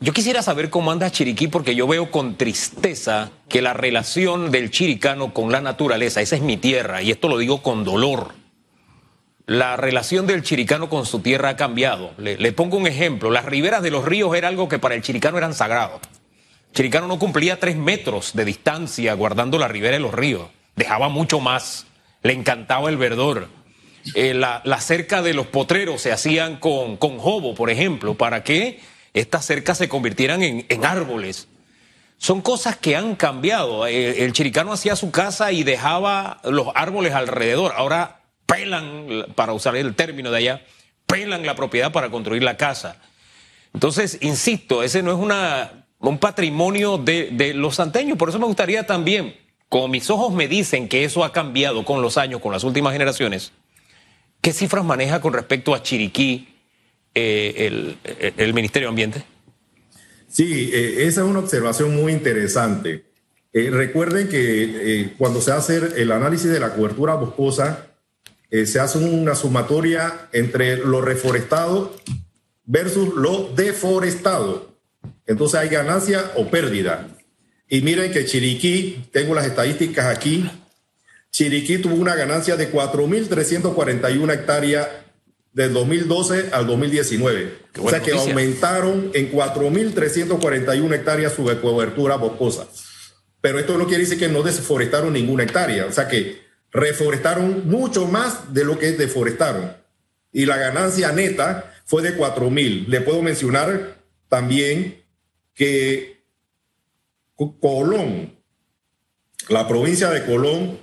Yo 0.00 0.12
quisiera 0.12 0.42
saber 0.42 0.70
cómo 0.70 0.92
anda 0.92 1.10
Chiriquí 1.10 1.48
porque 1.48 1.74
yo 1.74 1.88
veo 1.88 2.12
con 2.12 2.36
tristeza 2.36 3.32
que 3.48 3.62
la 3.62 3.74
relación 3.74 4.52
del 4.52 4.70
chiricano 4.70 5.34
con 5.34 5.50
la 5.50 5.60
naturaleza, 5.60 6.20
esa 6.20 6.36
es 6.36 6.42
mi 6.42 6.56
tierra 6.56 7.02
y 7.02 7.10
esto 7.10 7.26
lo 7.26 7.36
digo 7.36 7.62
con 7.62 7.82
dolor. 7.82 8.34
La 9.44 9.76
relación 9.76 10.26
del 10.26 10.42
chiricano 10.42 10.88
con 10.88 11.04
su 11.04 11.20
tierra 11.20 11.48
ha 11.48 11.56
cambiado. 11.56 12.12
Le, 12.18 12.52
pongo 12.52 12.76
un 12.76 12.86
ejemplo. 12.86 13.30
Las 13.30 13.46
riberas 13.46 13.82
de 13.82 13.90
los 13.90 14.04
ríos 14.04 14.36
era 14.36 14.46
algo 14.46 14.68
que 14.68 14.78
para 14.78 14.94
el 14.94 15.02
chiricano 15.02 15.38
eran 15.38 15.54
sagrados. 15.54 16.00
Chiricano 16.72 17.06
no 17.06 17.18
cumplía 17.18 17.58
tres 17.58 17.76
metros 17.76 18.32
de 18.34 18.44
distancia 18.44 19.14
guardando 19.14 19.58
la 19.58 19.68
ribera 19.68 19.94
de 19.94 20.00
los 20.00 20.14
ríos. 20.14 20.48
Dejaba 20.76 21.08
mucho 21.08 21.40
más. 21.40 21.86
Le 22.22 22.32
encantaba 22.32 22.88
el 22.88 22.96
verdor. 22.96 23.48
Eh, 24.14 24.34
la, 24.34 24.62
la, 24.64 24.80
cerca 24.80 25.22
de 25.22 25.34
los 25.34 25.46
potreros 25.46 26.00
se 26.00 26.12
hacían 26.12 26.56
con, 26.56 26.96
con 26.96 27.18
jobo, 27.18 27.54
por 27.54 27.70
ejemplo, 27.70 28.14
para 28.14 28.44
que 28.44 28.80
estas 29.12 29.44
cercas 29.44 29.78
se 29.78 29.88
convirtieran 29.88 30.42
en, 30.42 30.66
en 30.68 30.84
árboles. 30.84 31.48
Son 32.18 32.42
cosas 32.42 32.76
que 32.76 32.96
han 32.96 33.16
cambiado. 33.16 33.86
Eh, 33.86 34.24
el, 34.24 34.32
chiricano 34.32 34.72
hacía 34.72 34.96
su 34.96 35.10
casa 35.10 35.52
y 35.52 35.62
dejaba 35.62 36.40
los 36.44 36.68
árboles 36.74 37.14
alrededor. 37.14 37.74
Ahora 37.76 38.22
pelan, 38.46 39.26
para 39.34 39.52
usar 39.52 39.76
el 39.76 39.94
término 39.94 40.30
de 40.30 40.38
allá, 40.38 40.62
pelan 41.06 41.46
la 41.46 41.54
propiedad 41.54 41.92
para 41.92 42.10
construir 42.10 42.42
la 42.42 42.56
casa. 42.56 42.96
Entonces, 43.72 44.18
insisto, 44.20 44.82
ese 44.82 45.02
no 45.02 45.12
es 45.12 45.18
una 45.18 45.86
un 46.00 46.18
patrimonio 46.18 46.98
de, 46.98 47.52
los 47.54 47.76
santeños. 47.76 48.16
Por 48.16 48.28
eso 48.28 48.38
me 48.38 48.46
gustaría 48.46 48.86
también, 48.86 49.36
como 49.68 49.88
mis 49.88 50.08
ojos 50.10 50.32
me 50.32 50.48
dicen 50.48 50.88
que 50.88 51.04
eso 51.04 51.24
ha 51.24 51.32
cambiado 51.32 51.84
con 51.84 52.02
los 52.02 52.16
años, 52.16 52.40
con 52.40 52.52
las 52.52 52.64
últimas 52.64 52.92
generaciones, 52.92 53.52
¿qué 54.40 54.52
cifras 54.52 54.84
maneja 54.84 55.20
con 55.20 55.32
respecto 55.32 55.74
a 55.74 55.82
Chiriquí 55.82 56.48
eh, 57.14 57.66
el, 57.66 57.96
el, 58.36 58.54
Ministerio 58.54 58.88
de 58.88 58.90
Ambiente? 58.90 59.24
Sí, 60.28 60.70
eh, 60.72 61.06
esa 61.06 61.22
es 61.22 61.26
una 61.26 61.40
observación 61.40 61.96
muy 61.96 62.12
interesante. 62.12 63.06
Eh, 63.52 63.70
recuerden 63.70 64.28
que 64.28 65.00
eh, 65.02 65.14
cuando 65.16 65.40
se 65.40 65.52
hace 65.52 65.78
el 65.96 66.12
análisis 66.12 66.50
de 66.50 66.60
la 66.60 66.74
cobertura 66.74 67.14
boscosa, 67.14 67.86
se 68.50 68.80
hace 68.80 68.96
una 68.96 69.34
sumatoria 69.34 70.30
entre 70.32 70.78
lo 70.78 71.02
reforestado 71.02 71.94
versus 72.64 73.14
lo 73.14 73.50
deforestado. 73.54 74.77
Entonces 75.26 75.60
hay 75.60 75.68
ganancia 75.68 76.32
o 76.36 76.48
pérdida. 76.48 77.08
Y 77.68 77.82
miren 77.82 78.10
que 78.12 78.24
Chiriquí, 78.24 79.08
tengo 79.12 79.34
las 79.34 79.46
estadísticas 79.46 80.06
aquí, 80.06 80.48
Chiriquí 81.30 81.78
tuvo 81.78 81.94
una 81.94 82.14
ganancia 82.14 82.56
de 82.56 82.72
4.341 82.72 84.32
hectáreas 84.32 84.88
del 85.52 85.72
2012 85.72 86.50
al 86.52 86.66
2019. 86.66 87.58
O 87.80 87.90
sea 87.90 88.00
que 88.00 88.12
noticia. 88.12 88.30
aumentaron 88.30 89.10
en 89.12 89.30
4.341 89.30 90.94
hectáreas 90.94 91.32
su 91.34 91.44
cobertura 91.60 92.16
boscosa. 92.16 92.66
Pero 93.40 93.58
esto 93.58 93.76
no 93.76 93.86
quiere 93.86 94.04
decir 94.04 94.18
que 94.18 94.28
no 94.28 94.42
deforestaron 94.42 95.12
ninguna 95.12 95.44
hectárea. 95.44 95.86
O 95.86 95.92
sea 95.92 96.08
que 96.08 96.40
reforestaron 96.70 97.68
mucho 97.68 98.06
más 98.06 98.52
de 98.54 98.64
lo 98.64 98.78
que 98.78 98.92
deforestaron. 98.92 99.76
Y 100.32 100.46
la 100.46 100.56
ganancia 100.56 101.12
neta 101.12 101.72
fue 101.84 102.02
de 102.02 102.16
4.000. 102.16 102.86
Le 102.86 103.00
puedo 103.00 103.22
mencionar 103.22 103.97
también 104.28 105.04
que 105.54 106.24
Colón, 107.60 108.36
la 109.48 109.68
provincia 109.68 110.10
de 110.10 110.24
Colón, 110.24 110.78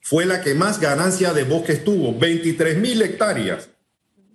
fue 0.00 0.24
la 0.24 0.40
que 0.40 0.54
más 0.54 0.80
ganancia 0.80 1.32
de 1.32 1.44
bosques 1.44 1.84
tuvo, 1.84 2.18
23 2.18 2.78
mil 2.78 3.02
hectáreas, 3.02 3.68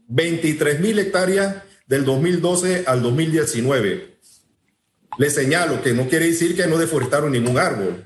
23 0.07 0.79
mil 0.79 1.00
hectáreas 1.00 1.63
del 1.88 2.05
2012 2.05 2.83
al 2.86 3.01
2019. 3.01 4.17
Le 5.17 5.29
señalo 5.29 5.81
que 5.81 5.93
no 5.93 6.07
quiere 6.07 6.27
decir 6.27 6.55
que 6.55 6.67
no 6.67 6.77
deforestaron 6.77 7.31
ningún 7.31 7.57
árbol. 7.57 8.05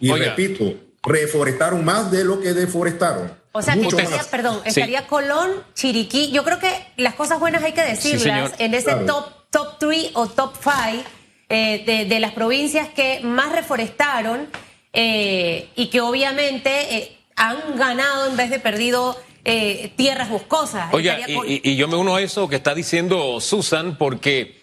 Y 0.00 0.10
Oiga. 0.10 0.26
repito, 0.26 0.74
reforestaron 1.02 1.84
más 1.84 2.10
de 2.10 2.24
lo 2.24 2.40
que 2.40 2.54
deforestaron. 2.54 3.32
O 3.56 3.62
sea, 3.62 3.74
que 3.74 3.86
estaría, 3.86 4.22
perdón, 4.30 4.60
estaría 4.64 5.00
sí. 5.00 5.06
Colón, 5.08 5.50
Chiriquí. 5.74 6.30
Yo 6.30 6.44
creo 6.44 6.58
que 6.58 6.70
las 6.96 7.14
cosas 7.14 7.40
buenas 7.40 7.62
hay 7.62 7.72
que 7.72 7.82
decirlas 7.82 8.50
sí, 8.50 8.64
en 8.64 8.74
ese 8.74 8.84
claro. 8.84 9.06
top 9.06 9.36
top 9.50 9.78
3 9.78 10.10
o 10.14 10.26
top 10.26 10.54
5 10.62 11.04
eh, 11.48 11.82
de, 11.86 12.04
de, 12.04 12.20
las 12.20 12.32
provincias 12.32 12.88
que 12.88 13.20
más 13.20 13.52
reforestaron 13.52 14.48
eh, 14.92 15.68
y 15.76 15.86
que 15.86 16.00
obviamente 16.00 16.96
eh, 16.96 17.18
han 17.36 17.56
ganado 17.76 18.28
en 18.28 18.36
vez 18.36 18.50
de 18.50 18.58
perdido 18.58 19.16
eh, 19.44 19.92
tierras 19.96 20.28
boscosas. 20.28 20.92
Oye, 20.92 21.16
y, 21.46 21.70
y, 21.70 21.76
yo 21.76 21.86
me 21.86 21.96
uno 21.96 22.16
a 22.16 22.20
eso 22.20 22.48
que 22.48 22.56
está 22.56 22.74
diciendo 22.74 23.40
Susan 23.40 23.96
porque 23.96 24.60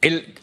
el, 0.00 0.34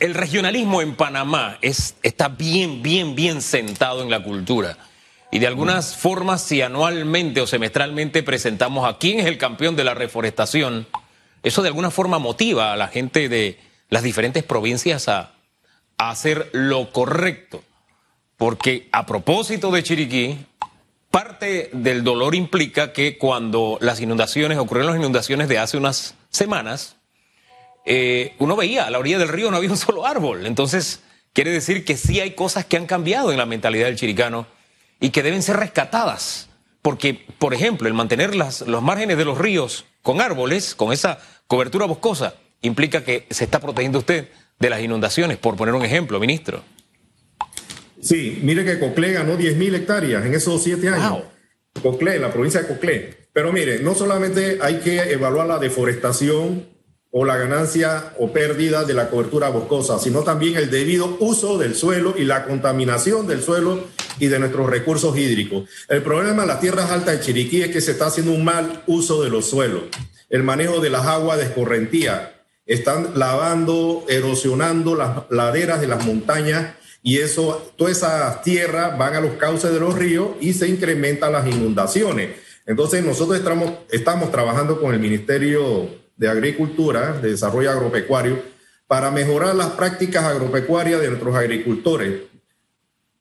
el 0.00 0.14
regionalismo 0.14 0.80
en 0.82 0.96
Panamá 0.96 1.58
es, 1.60 1.96
está 2.02 2.28
bien, 2.28 2.82
bien, 2.82 3.14
bien 3.14 3.42
sentado 3.42 4.02
en 4.02 4.10
la 4.10 4.22
cultura. 4.22 4.76
Y 5.32 5.38
de 5.38 5.46
algunas 5.46 5.96
formas, 5.96 6.42
si 6.42 6.60
anualmente 6.60 7.40
o 7.40 7.46
semestralmente 7.46 8.22
presentamos 8.22 8.88
a 8.88 8.98
quién 8.98 9.20
es 9.20 9.26
el 9.26 9.38
campeón 9.38 9.76
de 9.76 9.84
la 9.84 9.94
reforestación, 9.94 10.88
eso 11.44 11.62
de 11.62 11.68
alguna 11.68 11.90
forma 11.90 12.18
motiva 12.18 12.72
a 12.72 12.76
la 12.76 12.88
gente 12.88 13.28
de 13.28 13.58
las 13.88 14.02
diferentes 14.02 14.42
provincias 14.42 15.08
a, 15.08 15.34
hacer 15.98 16.48
lo 16.52 16.92
correcto. 16.92 17.62
Porque 18.38 18.88
a 18.90 19.04
propósito 19.04 19.70
de 19.70 19.82
Chiriquí, 19.82 20.38
parte 21.10 21.68
del 21.74 22.02
dolor 22.02 22.34
implica 22.34 22.94
que 22.94 23.18
cuando 23.18 23.76
las 23.82 24.00
inundaciones, 24.00 24.56
ocurrieron 24.56 24.92
las 24.92 25.00
inundaciones 25.00 25.48
de 25.48 25.58
hace 25.58 25.76
unas 25.76 26.14
semanas, 26.30 26.96
eh, 27.84 28.34
uno 28.38 28.56
veía 28.56 28.86
a 28.86 28.90
la 28.90 28.98
orilla 28.98 29.18
del 29.18 29.28
río 29.28 29.50
no 29.50 29.58
había 29.58 29.70
un 29.70 29.76
solo 29.76 30.06
árbol. 30.06 30.46
Entonces, 30.46 31.02
quiere 31.34 31.50
decir 31.50 31.84
que 31.84 31.98
sí 31.98 32.18
hay 32.18 32.30
cosas 32.30 32.64
que 32.64 32.78
han 32.78 32.86
cambiado 32.86 33.30
en 33.30 33.36
la 33.36 33.44
mentalidad 33.44 33.84
del 33.84 33.96
chiricano 33.96 34.46
y 35.00 35.10
que 35.10 35.22
deben 35.22 35.42
ser 35.42 35.56
rescatadas. 35.56 36.48
Porque, 36.82 37.26
por 37.38 37.52
ejemplo, 37.52 37.88
el 37.88 37.94
mantener 37.94 38.34
las, 38.34 38.62
los 38.62 38.82
márgenes 38.82 39.18
de 39.18 39.24
los 39.24 39.38
ríos 39.38 39.86
con 40.02 40.20
árboles, 40.20 40.74
con 40.74 40.92
esa 40.92 41.18
cobertura 41.46 41.86
boscosa, 41.86 42.34
implica 42.62 43.04
que 43.04 43.26
se 43.30 43.44
está 43.44 43.60
protegiendo 43.60 43.98
usted 43.98 44.28
de 44.58 44.70
las 44.70 44.80
inundaciones, 44.80 45.38
por 45.38 45.56
poner 45.56 45.74
un 45.74 45.84
ejemplo, 45.84 46.20
ministro. 46.20 46.62
Sí, 48.00 48.38
mire 48.42 48.64
que 48.64 48.78
Coclé 48.78 49.12
ganó 49.12 49.36
10.000 49.36 49.74
hectáreas 49.74 50.24
en 50.24 50.34
esos 50.34 50.62
siete 50.62 50.88
años. 50.88 51.10
Wow. 51.10 51.92
Coclé, 51.92 52.18
la 52.18 52.32
provincia 52.32 52.62
de 52.62 52.68
Coclé. 52.68 53.28
Pero 53.32 53.52
mire, 53.52 53.78
no 53.80 53.94
solamente 53.94 54.58
hay 54.60 54.80
que 54.80 55.12
evaluar 55.12 55.46
la 55.46 55.58
deforestación 55.58 56.66
o 57.10 57.24
la 57.24 57.36
ganancia 57.36 58.14
o 58.18 58.32
pérdida 58.32 58.84
de 58.84 58.94
la 58.94 59.10
cobertura 59.10 59.48
boscosa, 59.48 59.98
sino 59.98 60.22
también 60.22 60.56
el 60.56 60.70
debido 60.70 61.16
uso 61.20 61.58
del 61.58 61.74
suelo 61.74 62.14
y 62.16 62.24
la 62.24 62.44
contaminación 62.44 63.26
del 63.26 63.42
suelo 63.42 63.84
y 64.20 64.28
de 64.28 64.38
nuestros 64.38 64.70
recursos 64.70 65.16
hídricos. 65.18 65.68
El 65.88 66.02
problema 66.02 66.42
de 66.42 66.48
las 66.48 66.60
tierras 66.60 66.90
altas 66.90 67.18
de 67.18 67.24
Chiriquí 67.24 67.62
es 67.62 67.70
que 67.70 67.80
se 67.80 67.92
está 67.92 68.06
haciendo 68.06 68.32
un 68.32 68.44
mal 68.44 68.82
uso 68.86 69.22
de 69.22 69.30
los 69.30 69.46
suelos. 69.50 69.84
El 70.28 70.44
manejo 70.44 70.80
de 70.80 70.90
las 70.90 71.06
aguas 71.06 71.38
de 71.38 71.44
escorrentía. 71.44 72.36
Están 72.66 73.18
lavando, 73.18 74.04
erosionando 74.08 74.94
las 74.94 75.28
laderas 75.30 75.80
de 75.80 75.88
las 75.88 76.06
montañas 76.06 76.74
y 77.02 77.18
eso, 77.18 77.72
todas 77.76 77.96
esas 77.96 78.42
tierras 78.42 78.96
van 78.96 79.14
a 79.14 79.20
los 79.20 79.32
cauces 79.32 79.72
de 79.72 79.80
los 79.80 79.96
ríos 79.96 80.30
y 80.40 80.52
se 80.52 80.68
incrementan 80.68 81.32
las 81.32 81.46
inundaciones. 81.46 82.36
Entonces 82.66 83.04
nosotros 83.04 83.38
estamos, 83.38 83.72
estamos 83.90 84.30
trabajando 84.30 84.80
con 84.80 84.94
el 84.94 85.00
Ministerio 85.00 85.88
de 86.16 86.28
Agricultura, 86.28 87.18
de 87.20 87.30
Desarrollo 87.30 87.70
Agropecuario, 87.70 88.42
para 88.86 89.10
mejorar 89.10 89.54
las 89.54 89.70
prácticas 89.70 90.24
agropecuarias 90.24 91.00
de 91.00 91.08
nuestros 91.08 91.34
agricultores. 91.34 92.22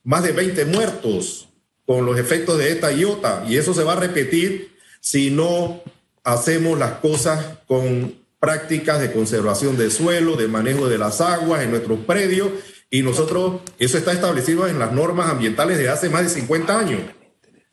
Más 0.03 0.23
de 0.23 0.31
20 0.31 0.65
muertos 0.65 1.49
con 1.85 2.05
los 2.05 2.17
efectos 2.17 2.57
de 2.57 2.71
esta 2.71 2.91
iota 2.91 3.43
y 3.47 3.57
eso 3.57 3.73
se 3.73 3.83
va 3.83 3.93
a 3.93 3.95
repetir 3.95 4.77
si 5.01 5.31
no 5.31 5.81
hacemos 6.23 6.77
las 6.77 6.93
cosas 6.99 7.57
con 7.67 8.15
prácticas 8.39 9.01
de 9.01 9.11
conservación 9.11 9.77
de 9.77 9.89
suelo, 9.89 10.35
de 10.35 10.47
manejo 10.47 10.87
de 10.87 10.97
las 10.97 11.19
aguas 11.21 11.63
en 11.63 11.71
nuestros 11.71 11.99
predios 11.99 12.49
y 12.89 13.03
nosotros, 13.03 13.61
eso 13.77 13.97
está 13.97 14.11
establecido 14.11 14.67
en 14.67 14.79
las 14.79 14.91
normas 14.91 15.29
ambientales 15.29 15.77
de 15.77 15.89
hace 15.89 16.09
más 16.09 16.23
de 16.23 16.29
50 16.29 16.79
años. 16.79 17.01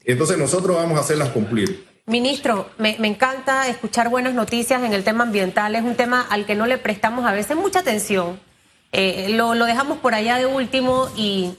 Entonces 0.05 0.37
nosotros 0.37 0.77
vamos 0.77 0.99
a 0.99 1.01
hacerlas 1.01 1.31
cumplir. 1.31 1.87
Ministro, 2.07 2.71
me, 2.79 2.97
encanta 3.01 3.67
escuchar 3.69 4.09
buenas 4.11 4.35
noticias 4.35 4.83
en 4.83 4.93
el 4.93 5.03
tema 5.03 5.25
ambiental. 5.25 5.75
Es 5.75 5.83
un 5.83 5.97
tema 5.97 6.21
al 6.21 6.47
que 6.47 6.55
no 6.55 6.67
le 6.67 6.79
prestamos 6.79 7.25
a 7.25 7.33
veces 7.33 7.57
mucha 7.57 7.81
atención. 7.81 8.39
Eh, 8.93 9.31
lo, 9.31 9.55
lo, 9.55 9.65
dejamos 9.65 9.99
por 9.99 10.15
allá 10.15 10.39
de 10.39 10.47
último 10.47 11.11
y 11.17 11.55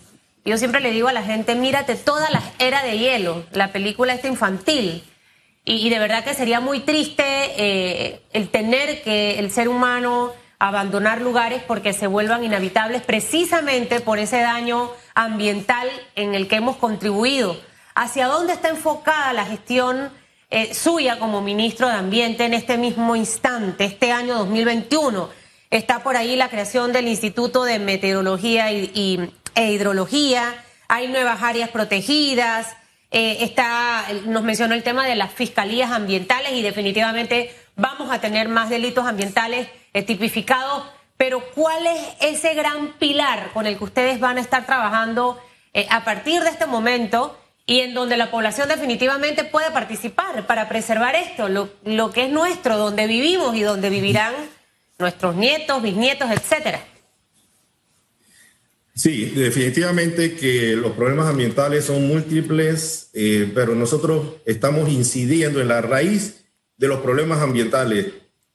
yo 0.50 0.58
siempre 0.58 0.80
le 0.80 0.92
digo 0.92 1.08
a 1.08 1.13
la 1.13 1.24
gente, 1.24 1.56
mírate 1.56 1.96
toda 1.96 2.30
la 2.30 2.42
era 2.60 2.84
de 2.84 2.98
hielo, 2.98 3.46
la 3.51 3.72
película 3.72 4.13
esta 4.13 4.27
infantil. 4.27 5.04
Y, 5.66 5.89
de 5.89 6.00
verdad 6.00 6.24
que 6.24 6.34
sería 6.34 6.62
muy 6.62 6.80
triste 6.80 7.24
eh, 7.25 8.22
el 8.32 8.48
tener 8.48 9.01
que 9.04 9.38
el 9.39 9.51
ser 9.51 9.68
humano 9.68 10.32
abandonar 10.60 11.22
lugares 11.22 11.62
porque 11.68 11.92
se 11.92 12.08
vuelvan 12.08 12.44
inhabitables 12.44 13.01
precisamente 13.01 14.00
por 14.00 14.18
ese 14.18 14.39
daño 14.39 14.89
ambiental 15.13 15.89
en 16.16 16.36
el 16.36 16.48
que 16.48 16.56
hemos 16.56 16.77
contribuido. 16.77 17.60
¿Hacia 17.96 18.27
dónde 18.27 18.54
está 18.54 18.70
enfocada 18.70 19.34
la 19.34 19.46
gestión 19.46 20.10
eh, 20.50 20.74
suya 20.74 21.20
como 21.20 21.42
ministro 21.42 21.88
de 21.88 21.96
Ambiente 21.96 22.46
en 22.46 22.54
este 22.54 22.77
mismo 22.77 23.16
instante, 23.16 23.86
este 23.86 24.12
año 24.12 24.36
2021? 24.36 25.30
Está 25.70 26.01
por 26.01 26.16
ahí 26.16 26.36
la 26.38 26.50
creación 26.50 26.94
del 26.94 27.10
Instituto 27.10 27.66
de 27.66 27.80
Meteorología 27.80 28.72
y, 28.72 29.30
e 29.58 29.72
Hidrología, 29.72 30.64
hay 30.88 31.08
nuevas 31.08 31.42
áreas 31.42 31.72
protegidas, 31.72 32.78
eh, 33.10 33.40
está, 33.42 34.06
nos 34.26 34.44
mencionó 34.44 34.76
el 34.76 34.84
tema 34.84 35.08
de 35.08 35.16
las 35.16 35.34
fiscalías 35.34 35.92
ambientales 35.92 36.52
y 36.52 36.62
definitivamente 36.62 37.56
vamos 37.76 38.12
a 38.12 38.22
tener 38.22 38.50
más 38.50 38.70
delitos 38.70 39.08
ambientales 39.08 39.68
eh, 39.94 40.04
tipificados, 40.04 40.84
pero 41.18 41.42
¿cuál 41.56 41.88
es 41.88 42.02
ese 42.22 42.54
gran 42.54 42.94
pilar 43.00 43.50
con 43.52 43.66
el 43.66 43.80
que 43.80 43.84
ustedes 43.84 44.20
van 44.20 44.38
a 44.38 44.42
estar 44.42 44.68
trabajando 44.68 45.42
eh, 45.74 45.88
a 45.90 46.04
partir 46.04 46.44
de 46.44 46.50
este 46.50 46.68
momento 46.68 47.36
y 47.66 47.80
en 47.80 47.96
donde 47.96 48.16
la 48.16 48.30
población 48.30 48.70
definitivamente 48.70 49.44
puede 49.44 49.72
participar 49.72 50.46
para 50.46 50.70
preservar 50.70 51.16
esto, 51.16 51.50
lo, 51.50 51.70
lo 51.84 52.12
que 52.12 52.26
es 52.26 52.30
nuestro, 52.30 52.78
donde 52.78 53.08
vivimos 53.08 53.56
y 53.56 53.62
donde 53.62 53.90
vivirán 53.90 54.36
nuestros 55.00 55.36
nietos, 55.36 55.82
bisnietos, 55.82 56.30
etcétera? 56.30 56.80
Sí, 58.98 59.25
definitivamente 59.25 60.34
que 60.34 60.75
los 60.75 60.94
problemas 60.94 61.27
ambientales 61.27 61.86
son 61.86 62.08
múltiples, 62.08 63.12
eh, 63.13 63.51
pero 63.54 63.75
nosotros 63.75 64.38
estamos 64.44 64.89
incidiendo 64.89 65.62
en 65.62 65.68
la 65.68 65.82
raíz 65.82 66.46
de 66.77 66.88
los 66.88 67.01
problemas 67.01 67.44
ambientales. 67.44 68.08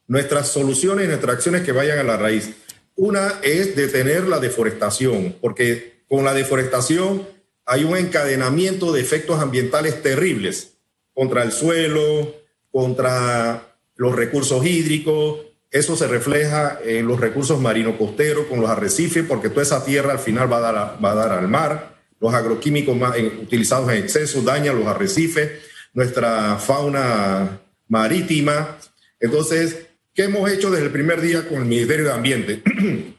Nuestras 0.05 0.49
soluciones, 0.49 1.07
nuestras 1.07 1.35
acciones 1.35 1.61
que 1.61 1.71
vayan 1.71 1.97
a 1.97 2.03
la 2.03 2.17
raíz. 2.17 2.55
Una 2.95 3.39
es 3.41 3.77
detener 3.77 4.27
la 4.27 4.41
deforestación, 4.41 5.33
porque 5.39 6.03
con 6.09 6.25
la 6.25 6.33
deforestación 6.33 7.25
hay 7.65 7.85
un 7.85 7.95
encadenamiento 7.95 8.91
de 8.91 8.99
efectos 8.99 9.39
ambientales 9.39 10.03
terribles 10.03 10.73
contra 11.13 11.43
el 11.43 11.53
suelo, 11.53 12.35
contra 12.69 13.77
los 13.95 14.13
recursos 14.13 14.65
hídricos, 14.65 15.39
eso 15.73 15.95
se 15.95 16.07
refleja 16.07 16.77
en 16.85 17.07
los 17.07 17.19
recursos 17.19 17.59
marino-costeros, 17.59 18.45
con 18.45 18.61
los 18.61 18.69
arrecifes, 18.69 19.25
porque 19.27 19.49
toda 19.49 19.63
esa 19.63 19.83
tierra 19.83 20.11
al 20.11 20.19
final 20.19 20.49
va 20.49 20.57
a 20.57 20.61
dar, 20.61 21.03
va 21.03 21.11
a 21.11 21.15
dar 21.15 21.31
al 21.31 21.47
mar. 21.47 21.97
Los 22.19 22.31
agroquímicos 22.31 22.95
utilizados 23.41 23.91
en 23.91 24.03
exceso 24.03 24.43
dañan 24.43 24.77
los 24.77 24.85
arrecifes, 24.85 25.63
nuestra 25.93 26.57
fauna 26.57 27.59
marítima. 27.87 28.77
Entonces, 29.19 29.87
¿qué 30.13 30.25
hemos 30.25 30.47
hecho 30.51 30.69
desde 30.69 30.85
el 30.85 30.91
primer 30.91 31.21
día 31.21 31.49
con 31.49 31.57
el 31.57 31.65
Ministerio 31.65 32.05
de 32.05 32.11
Ambiente? 32.11 32.61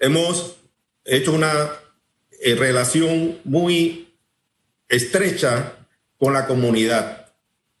hemos 0.00 0.56
hecho 1.04 1.32
una 1.32 1.70
eh, 2.40 2.56
relación 2.56 3.38
muy 3.44 4.12
estrecha 4.88 5.86
con 6.18 6.32
la 6.32 6.48
comunidad. 6.48 7.32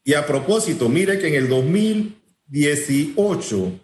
Y 0.04 0.14
a 0.14 0.28
propósito, 0.28 0.88
mire 0.88 1.18
que 1.18 1.26
en 1.26 1.34
el 1.34 1.48
2000 1.48 2.19
18, 2.50 3.80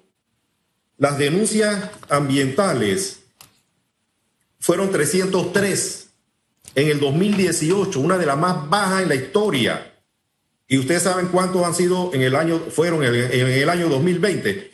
las 0.98 1.18
denuncias 1.18 1.90
ambientales 2.08 3.20
fueron 4.58 4.90
303 4.90 6.08
en 6.74 6.88
el 6.88 6.98
2018, 6.98 8.00
una 8.00 8.18
de 8.18 8.26
las 8.26 8.36
más 8.36 8.68
bajas 8.68 9.02
en 9.02 9.08
la 9.08 9.14
historia. 9.14 9.94
Y 10.66 10.78
ustedes 10.78 11.04
saben 11.04 11.28
cuántos 11.28 11.64
han 11.64 11.76
sido 11.76 12.12
en 12.12 12.22
el 12.22 12.34
año, 12.34 12.58
fueron 12.58 13.04
en 13.04 13.14
el, 13.14 13.68
año 13.68 13.88
2020. 13.88 14.72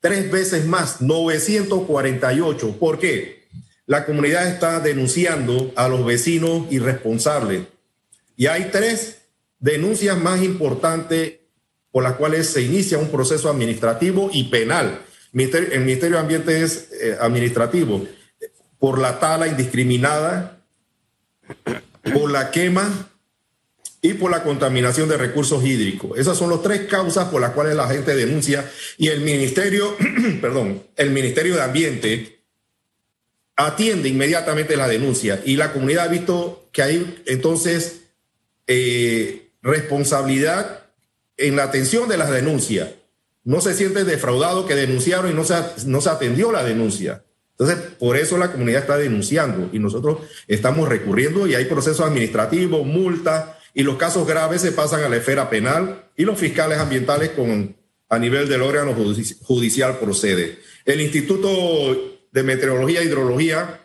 Tres 0.00 0.30
veces 0.30 0.66
más, 0.66 1.00
948. 1.00 2.78
¿Por 2.78 2.98
qué? 2.98 3.48
La 3.86 4.04
comunidad 4.04 4.46
está 4.46 4.78
denunciando 4.80 5.72
a 5.74 5.88
los 5.88 6.04
vecinos 6.04 6.70
irresponsables. 6.70 7.62
Y 8.36 8.46
hay 8.46 8.68
tres 8.70 9.22
denuncias 9.58 10.18
más 10.18 10.42
importantes 10.42 11.41
por 11.92 12.02
las 12.02 12.14
cuales 12.14 12.48
se 12.48 12.62
inicia 12.62 12.98
un 12.98 13.10
proceso 13.10 13.48
administrativo 13.48 14.30
y 14.32 14.44
penal. 14.44 15.02
El 15.34 15.80
Ministerio 15.80 16.16
de 16.16 16.22
Ambiente 16.22 16.62
es 16.62 16.88
eh, 16.92 17.16
administrativo 17.20 18.06
por 18.78 18.98
la 18.98 19.20
tala 19.20 19.46
indiscriminada, 19.46 20.58
por 22.12 22.30
la 22.30 22.50
quema 22.50 23.10
y 24.00 24.14
por 24.14 24.30
la 24.30 24.42
contaminación 24.42 25.08
de 25.08 25.16
recursos 25.16 25.64
hídricos. 25.64 26.18
Esas 26.18 26.36
son 26.36 26.50
las 26.50 26.62
tres 26.62 26.88
causas 26.88 27.28
por 27.28 27.40
las 27.40 27.52
cuales 27.52 27.76
la 27.76 27.88
gente 27.88 28.16
denuncia 28.16 28.68
y 28.98 29.08
el 29.08 29.20
Ministerio, 29.20 29.96
perdón, 30.40 30.82
el 30.96 31.10
Ministerio 31.10 31.54
de 31.54 31.62
Ambiente 31.62 32.42
atiende 33.54 34.08
inmediatamente 34.08 34.76
la 34.76 34.88
denuncia 34.88 35.40
y 35.44 35.56
la 35.56 35.72
comunidad 35.72 36.06
ha 36.06 36.08
visto 36.08 36.68
que 36.72 36.82
hay 36.82 37.22
entonces 37.26 38.00
eh, 38.66 39.52
responsabilidad 39.62 40.81
en 41.42 41.56
la 41.56 41.64
atención 41.64 42.08
de 42.08 42.16
las 42.16 42.30
denuncias. 42.30 42.90
No 43.44 43.60
se 43.60 43.74
siente 43.74 44.04
defraudado 44.04 44.66
que 44.66 44.74
denunciaron 44.74 45.30
y 45.30 45.34
no 45.34 45.44
se, 45.44 45.54
no 45.86 46.00
se 46.00 46.10
atendió 46.10 46.52
la 46.52 46.62
denuncia. 46.62 47.24
Entonces, 47.58 47.76
por 47.98 48.16
eso 48.16 48.38
la 48.38 48.52
comunidad 48.52 48.82
está 48.82 48.96
denunciando 48.96 49.68
y 49.72 49.78
nosotros 49.78 50.18
estamos 50.46 50.88
recurriendo 50.88 51.46
y 51.46 51.54
hay 51.54 51.64
procesos 51.66 52.06
administrativos, 52.06 52.86
multas 52.86 53.56
y 53.74 53.82
los 53.82 53.96
casos 53.96 54.26
graves 54.26 54.62
se 54.62 54.72
pasan 54.72 55.02
a 55.02 55.08
la 55.08 55.16
esfera 55.16 55.50
penal 55.50 56.04
y 56.16 56.24
los 56.24 56.38
fiscales 56.38 56.78
ambientales 56.78 57.30
con, 57.30 57.76
a 58.08 58.18
nivel 58.18 58.48
del 58.48 58.62
órgano 58.62 58.94
judicial 58.94 59.98
procede. 59.98 60.58
El 60.84 61.00
Instituto 61.00 61.48
de 62.30 62.42
Meteorología 62.42 63.00
e 63.00 63.04
Hidrología 63.04 63.80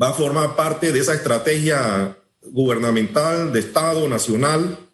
va 0.00 0.10
a 0.10 0.14
formar 0.14 0.56
parte 0.56 0.92
de 0.92 1.00
esa 1.00 1.14
estrategia 1.14 2.16
gubernamental 2.42 3.52
de 3.52 3.60
Estado 3.60 4.08
nacional 4.08 4.85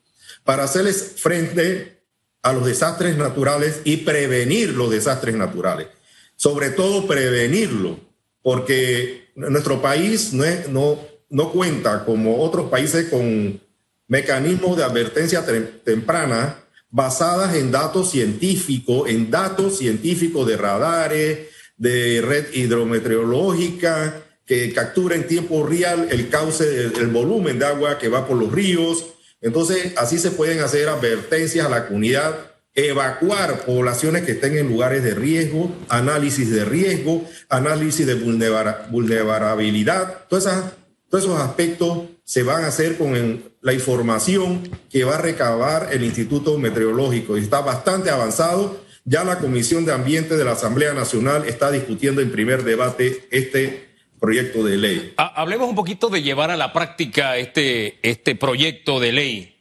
para 0.44 0.64
hacerles 0.64 1.14
frente 1.16 2.02
a 2.42 2.52
los 2.52 2.66
desastres 2.66 3.16
naturales 3.16 3.80
y 3.84 3.98
prevenir 3.98 4.70
los 4.70 4.90
desastres 4.90 5.34
naturales. 5.34 5.88
Sobre 6.36 6.70
todo 6.70 7.06
prevenirlo, 7.06 8.00
porque 8.42 9.30
nuestro 9.36 9.80
país 9.80 10.32
no, 10.32 10.44
no, 10.70 10.98
no 11.30 11.52
cuenta 11.52 12.04
como 12.04 12.42
otros 12.42 12.68
países 12.68 13.08
con 13.08 13.60
mecanismos 14.08 14.76
de 14.76 14.84
advertencia 14.84 15.44
temprana 15.84 16.58
basadas 16.90 17.54
en 17.54 17.70
datos 17.70 18.10
científicos, 18.10 19.08
en 19.08 19.30
datos 19.30 19.78
científicos 19.78 20.46
de 20.46 20.56
radares, 20.56 21.48
de 21.78 22.20
red 22.20 22.52
hidrometeorológica, 22.52 24.22
que 24.44 24.72
captura 24.74 25.14
en 25.14 25.26
tiempo 25.26 25.66
real 25.66 26.08
el 26.10 26.28
cauce, 26.28 26.84
el 26.84 27.06
volumen 27.06 27.58
de 27.58 27.66
agua 27.66 27.98
que 27.98 28.08
va 28.08 28.26
por 28.26 28.36
los 28.36 28.52
ríos, 28.52 29.06
entonces, 29.42 29.92
así 29.96 30.18
se 30.18 30.30
pueden 30.30 30.60
hacer 30.60 30.88
advertencias 30.88 31.66
a 31.66 31.68
la 31.68 31.86
comunidad, 31.86 32.52
evacuar 32.74 33.66
poblaciones 33.66 34.22
que 34.22 34.32
estén 34.32 34.56
en 34.56 34.68
lugares 34.68 35.02
de 35.02 35.14
riesgo, 35.14 35.74
análisis 35.88 36.50
de 36.50 36.64
riesgo, 36.64 37.28
análisis 37.48 38.06
de 38.06 38.14
vulnerabilidad. 38.14 40.26
Todos, 40.28 40.48
esos 41.12 41.40
aspectos 41.40 42.04
se 42.24 42.44
van 42.44 42.64
a 42.64 42.68
hacer 42.68 42.96
con 42.96 43.42
la 43.60 43.72
información 43.72 44.62
que 44.88 45.04
va 45.04 45.16
a 45.16 45.20
recabar 45.20 45.88
el 45.92 46.04
Instituto 46.04 46.56
Meteorológico. 46.56 47.36
Y 47.36 47.42
está 47.42 47.60
bastante 47.60 48.10
avanzado. 48.10 48.80
Ya 49.04 49.24
la 49.24 49.40
Comisión 49.40 49.84
de 49.84 49.92
Ambiente 49.92 50.36
de 50.36 50.44
la 50.44 50.52
Asamblea 50.52 50.94
Nacional 50.94 51.44
está 51.46 51.72
discutiendo 51.72 52.20
en 52.20 52.30
primer 52.30 52.62
debate 52.62 53.26
este 53.32 53.91
proyecto 54.22 54.62
de 54.62 54.76
ley. 54.76 55.14
Hablemos 55.16 55.68
un 55.68 55.74
poquito 55.74 56.08
de 56.08 56.22
llevar 56.22 56.52
a 56.52 56.56
la 56.56 56.72
práctica 56.72 57.36
este, 57.38 57.98
este 58.08 58.36
proyecto 58.36 59.00
de 59.00 59.10
ley, 59.10 59.56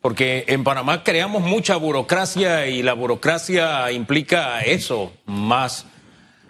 porque 0.00 0.44
en 0.48 0.64
Panamá 0.64 1.04
creamos 1.04 1.42
mucha 1.42 1.76
burocracia 1.76 2.66
y 2.66 2.82
la 2.82 2.92
burocracia 2.94 3.92
implica 3.92 4.62
eso, 4.62 5.12
más 5.26 5.86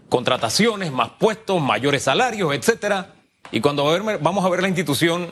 contrataciones, 0.08 0.90
más 0.90 1.10
puestos, 1.18 1.60
mayores 1.60 2.04
salarios, 2.04 2.54
etcétera. 2.54 3.12
Y 3.52 3.60
cuando 3.60 3.84
vamos 4.20 4.42
a 4.42 4.48
ver 4.48 4.62
la 4.62 4.68
institución, 4.68 5.30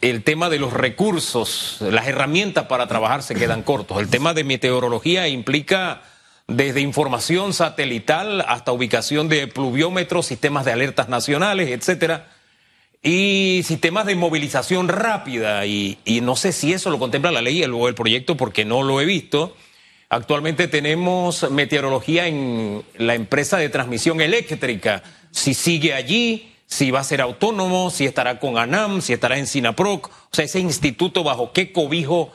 el 0.00 0.24
tema 0.24 0.50
de 0.50 0.58
los 0.58 0.72
recursos, 0.72 1.78
las 1.80 2.08
herramientas 2.08 2.66
para 2.66 2.88
trabajar 2.88 3.22
se 3.22 3.36
quedan 3.36 3.62
cortos. 3.62 4.00
El 4.00 4.08
tema 4.08 4.34
de 4.34 4.42
meteorología 4.42 5.28
implica 5.28 6.02
desde 6.46 6.80
información 6.80 7.52
satelital 7.52 8.42
hasta 8.42 8.72
ubicación 8.72 9.28
de 9.28 9.46
pluviómetros, 9.46 10.26
sistemas 10.26 10.64
de 10.64 10.72
alertas 10.72 11.08
nacionales, 11.08 11.70
etcétera, 11.70 12.28
y 13.02 13.62
sistemas 13.64 14.06
de 14.06 14.14
movilización 14.14 14.88
rápida. 14.88 15.64
Y, 15.66 15.98
no 16.22 16.36
sé 16.36 16.52
si 16.52 16.72
eso 16.72 16.90
lo 16.90 16.98
contempla 16.98 17.30
la 17.30 17.42
ley 17.42 17.62
o 17.64 17.88
el 17.88 17.94
proyecto 17.94 18.36
porque 18.36 18.64
no 18.64 18.82
lo 18.82 19.00
he 19.00 19.04
visto. 19.04 19.56
Actualmente 20.10 20.68
tenemos 20.68 21.50
meteorología 21.50 22.26
en 22.28 22.82
la 22.96 23.14
empresa 23.14 23.56
de 23.56 23.68
transmisión 23.68 24.20
eléctrica. 24.20 25.02
Si 25.30 25.54
sigue 25.54 25.92
allí, 25.94 26.52
si 26.66 26.90
va 26.90 27.00
a 27.00 27.04
ser 27.04 27.20
autónomo, 27.20 27.90
si 27.90 28.04
estará 28.04 28.38
con 28.38 28.58
ANAM, 28.58 29.00
si 29.00 29.12
estará 29.12 29.38
en 29.38 29.46
SINAPROC, 29.46 30.06
o 30.06 30.28
sea, 30.30 30.44
ese 30.44 30.60
instituto 30.60 31.24
bajo 31.24 31.52
qué 31.52 31.72
cobijo 31.72 32.32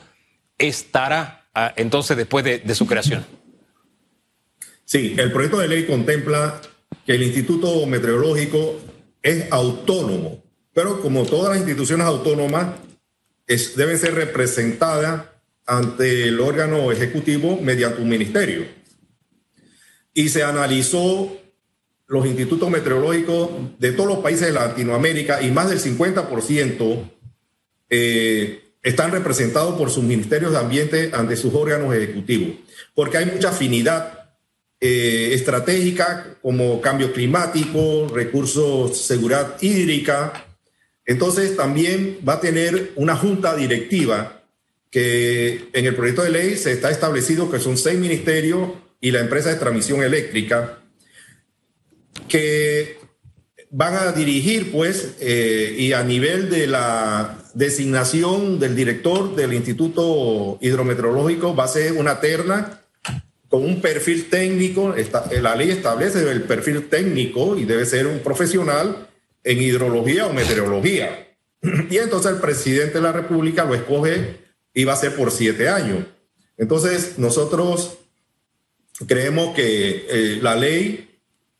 estará 0.58 1.48
ah, 1.54 1.72
entonces 1.76 2.16
después 2.16 2.44
de 2.44 2.74
su 2.74 2.86
creación. 2.86 3.39
Sí, 4.90 5.14
el 5.16 5.30
proyecto 5.30 5.58
de 5.58 5.68
ley 5.68 5.86
contempla 5.86 6.60
que 7.06 7.12
el 7.12 7.22
Instituto 7.22 7.86
Meteorológico 7.86 8.80
es 9.22 9.44
autónomo, 9.52 10.42
pero 10.74 11.00
como 11.00 11.24
todas 11.24 11.50
las 11.50 11.58
instituciones 11.58 12.08
autónomas, 12.08 12.74
deben 13.46 13.98
ser 13.98 14.14
representadas 14.14 15.26
ante 15.64 16.24
el 16.24 16.40
órgano 16.40 16.90
ejecutivo 16.90 17.60
mediante 17.62 18.02
un 18.02 18.08
ministerio. 18.08 18.66
Y 20.12 20.28
se 20.28 20.42
analizó 20.42 21.36
los 22.08 22.26
institutos 22.26 22.68
meteorológicos 22.68 23.48
de 23.78 23.92
todos 23.92 24.08
los 24.08 24.18
países 24.18 24.48
de 24.48 24.54
Latinoamérica 24.54 25.40
y 25.40 25.52
más 25.52 25.70
del 25.70 25.78
50% 25.78 27.10
eh, 27.90 28.74
están 28.82 29.12
representados 29.12 29.76
por 29.78 29.88
sus 29.88 30.02
ministerios 30.02 30.50
de 30.50 30.58
ambiente 30.58 31.10
ante 31.14 31.36
sus 31.36 31.54
órganos 31.54 31.94
ejecutivos, 31.94 32.56
porque 32.92 33.18
hay 33.18 33.26
mucha 33.26 33.50
afinidad 33.50 34.19
eh, 34.80 35.34
estratégica 35.34 36.38
como 36.40 36.80
cambio 36.80 37.12
climático, 37.12 38.08
recursos, 38.08 38.96
seguridad 38.98 39.56
hídrica. 39.60 40.46
Entonces 41.04 41.54
también 41.54 42.18
va 42.26 42.34
a 42.34 42.40
tener 42.40 42.92
una 42.96 43.14
junta 43.14 43.54
directiva 43.54 44.42
que 44.90 45.68
en 45.72 45.86
el 45.86 45.94
proyecto 45.94 46.22
de 46.22 46.30
ley 46.30 46.56
se 46.56 46.72
está 46.72 46.90
establecido 46.90 47.50
que 47.50 47.60
son 47.60 47.76
seis 47.76 47.98
ministerios 47.98 48.70
y 49.00 49.10
la 49.10 49.20
empresa 49.20 49.50
de 49.50 49.56
transmisión 49.56 50.02
eléctrica 50.02 50.78
que 52.26 52.98
van 53.70 53.94
a 53.94 54.12
dirigir 54.12 54.72
pues 54.72 55.16
eh, 55.20 55.76
y 55.78 55.92
a 55.92 56.02
nivel 56.02 56.50
de 56.50 56.66
la 56.66 57.38
designación 57.54 58.58
del 58.58 58.74
director 58.74 59.36
del 59.36 59.52
Instituto 59.52 60.58
Hidrometeorológico 60.60 61.54
va 61.54 61.64
a 61.64 61.68
ser 61.68 61.92
una 61.92 62.20
terna 62.20 62.79
con 63.50 63.64
un 63.64 63.80
perfil 63.80 64.30
técnico, 64.30 64.94
la 65.42 65.56
ley 65.56 65.72
establece 65.72 66.30
el 66.30 66.42
perfil 66.42 66.88
técnico 66.88 67.58
y 67.58 67.64
debe 67.64 67.84
ser 67.84 68.06
un 68.06 68.20
profesional 68.20 69.08
en 69.42 69.60
hidrología 69.60 70.28
o 70.28 70.32
meteorología. 70.32 71.26
Y 71.90 71.98
entonces 71.98 72.32
el 72.32 72.38
presidente 72.38 72.94
de 72.94 73.00
la 73.02 73.12
República 73.12 73.64
lo 73.64 73.74
escoge 73.74 74.36
y 74.72 74.84
va 74.84 74.92
a 74.92 74.96
ser 74.96 75.16
por 75.16 75.32
siete 75.32 75.68
años. 75.68 76.06
Entonces 76.56 77.18
nosotros 77.18 77.98
creemos 79.08 79.54
que 79.56 80.06
eh, 80.08 80.38
la 80.40 80.54
ley, 80.54 81.18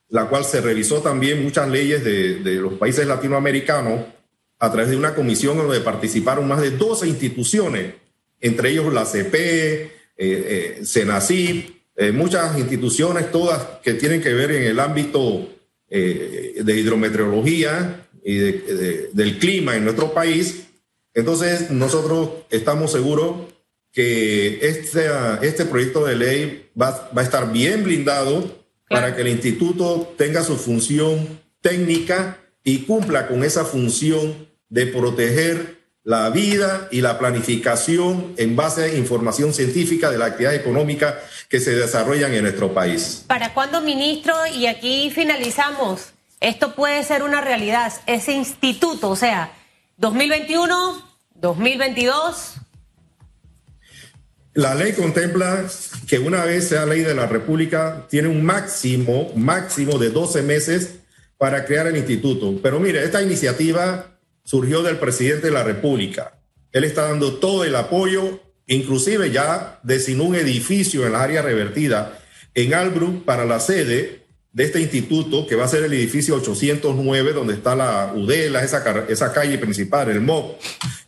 la 0.08 0.28
cual 0.28 0.44
se 0.44 0.60
revisó 0.60 1.02
también 1.02 1.42
muchas 1.42 1.68
leyes 1.68 2.04
de, 2.04 2.38
los 2.54 2.74
países 2.74 3.04
latinoamericanos 3.04 4.04
a 4.60 4.70
través 4.70 4.90
de 4.90 4.96
una 4.96 5.16
comisión 5.16 5.56
donde 5.56 5.80
participaron 5.80 6.46
más 6.46 6.60
de 6.60 6.70
12 6.70 7.08
instituciones, 7.08 7.94
entre 8.40 8.70
ellos 8.70 8.92
la 8.92 9.04
CP, 9.04 9.36
eh, 9.36 9.90
eh, 10.18 10.80
eh, 12.00 12.12
muchas 12.12 12.58
instituciones, 12.58 13.30
todas 13.30 13.62
que 13.82 13.92
tienen 13.92 14.22
que 14.22 14.32
ver 14.32 14.52
en 14.52 14.62
el 14.62 14.80
ámbito 14.80 15.50
eh, 15.86 16.54
de 16.64 16.80
hidrometeorología 16.80 18.08
y 18.24 18.36
del 18.38 19.38
clima 19.38 19.76
en 19.76 19.84
nuestro 19.84 20.14
país. 20.14 20.68
Entonces, 21.12 21.70
nosotros 21.70 22.30
estamos 22.48 22.92
seguros 22.92 23.52
que 23.92 24.66
este, 24.66 25.10
este 25.42 25.66
proyecto 25.66 26.06
de 26.06 26.16
ley 26.16 26.70
va, 26.80 27.10
va 27.14 27.20
a 27.20 27.24
estar 27.24 27.52
bien 27.52 27.84
blindado 27.84 28.64
para 28.88 29.14
que 29.14 29.20
el 29.20 29.28
instituto 29.28 30.14
tenga 30.16 30.42
su 30.42 30.56
función 30.56 31.38
técnica 31.60 32.38
y 32.64 32.84
cumpla 32.84 33.28
con 33.28 33.44
esa 33.44 33.66
función 33.66 34.48
de 34.70 34.86
proteger 34.86 35.79
la 36.02 36.30
vida 36.30 36.88
y 36.90 37.02
la 37.02 37.18
planificación 37.18 38.34
en 38.36 38.56
base 38.56 38.84
a 38.84 38.94
información 38.94 39.52
científica 39.52 40.10
de 40.10 40.18
la 40.18 40.26
actividad 40.26 40.54
económica 40.54 41.20
que 41.48 41.60
se 41.60 41.74
desarrollan 41.74 42.32
en 42.32 42.44
nuestro 42.44 42.72
país. 42.72 43.24
¿Para 43.26 43.52
cuándo, 43.52 43.80
ministro? 43.80 44.34
Y 44.46 44.66
aquí 44.66 45.10
finalizamos. 45.14 46.12
Esto 46.40 46.74
puede 46.74 47.04
ser 47.04 47.22
una 47.22 47.42
realidad, 47.42 47.92
ese 48.06 48.32
instituto, 48.32 49.10
o 49.10 49.16
sea, 49.16 49.52
2021, 49.98 51.02
2022. 51.34 52.54
La 54.54 54.74
ley 54.74 54.94
contempla 54.94 55.66
que 56.08 56.18
una 56.18 56.44
vez 56.44 56.68
sea 56.68 56.86
ley 56.86 57.02
de 57.02 57.14
la 57.14 57.26
República, 57.26 58.06
tiene 58.08 58.28
un 58.28 58.42
máximo, 58.42 59.30
máximo 59.36 59.98
de 59.98 60.10
12 60.10 60.42
meses 60.42 61.00
para 61.36 61.66
crear 61.66 61.86
el 61.86 61.96
instituto. 61.96 62.58
Pero 62.62 62.80
mire, 62.80 63.04
esta 63.04 63.22
iniciativa 63.22 64.18
surgió 64.44 64.82
del 64.82 64.98
presidente 64.98 65.46
de 65.46 65.52
la 65.52 65.62
República. 65.62 66.40
Él 66.72 66.84
está 66.84 67.08
dando 67.08 67.34
todo 67.34 67.64
el 67.64 67.74
apoyo, 67.74 68.40
inclusive 68.66 69.30
ya 69.30 69.80
designó 69.82 70.24
un 70.24 70.36
edificio 70.36 71.06
en 71.06 71.12
la 71.12 71.22
área 71.22 71.42
revertida 71.42 72.18
en 72.54 72.74
Albrook 72.74 73.24
para 73.24 73.44
la 73.44 73.60
sede 73.60 74.20
de 74.52 74.64
este 74.64 74.80
instituto, 74.80 75.46
que 75.46 75.54
va 75.54 75.64
a 75.64 75.68
ser 75.68 75.84
el 75.84 75.92
edificio 75.92 76.34
809, 76.36 77.32
donde 77.32 77.54
está 77.54 77.76
la 77.76 78.12
UDELA, 78.14 78.64
esa, 78.64 79.04
esa 79.08 79.32
calle 79.32 79.58
principal, 79.58 80.10
el 80.10 80.20
MOB. 80.20 80.56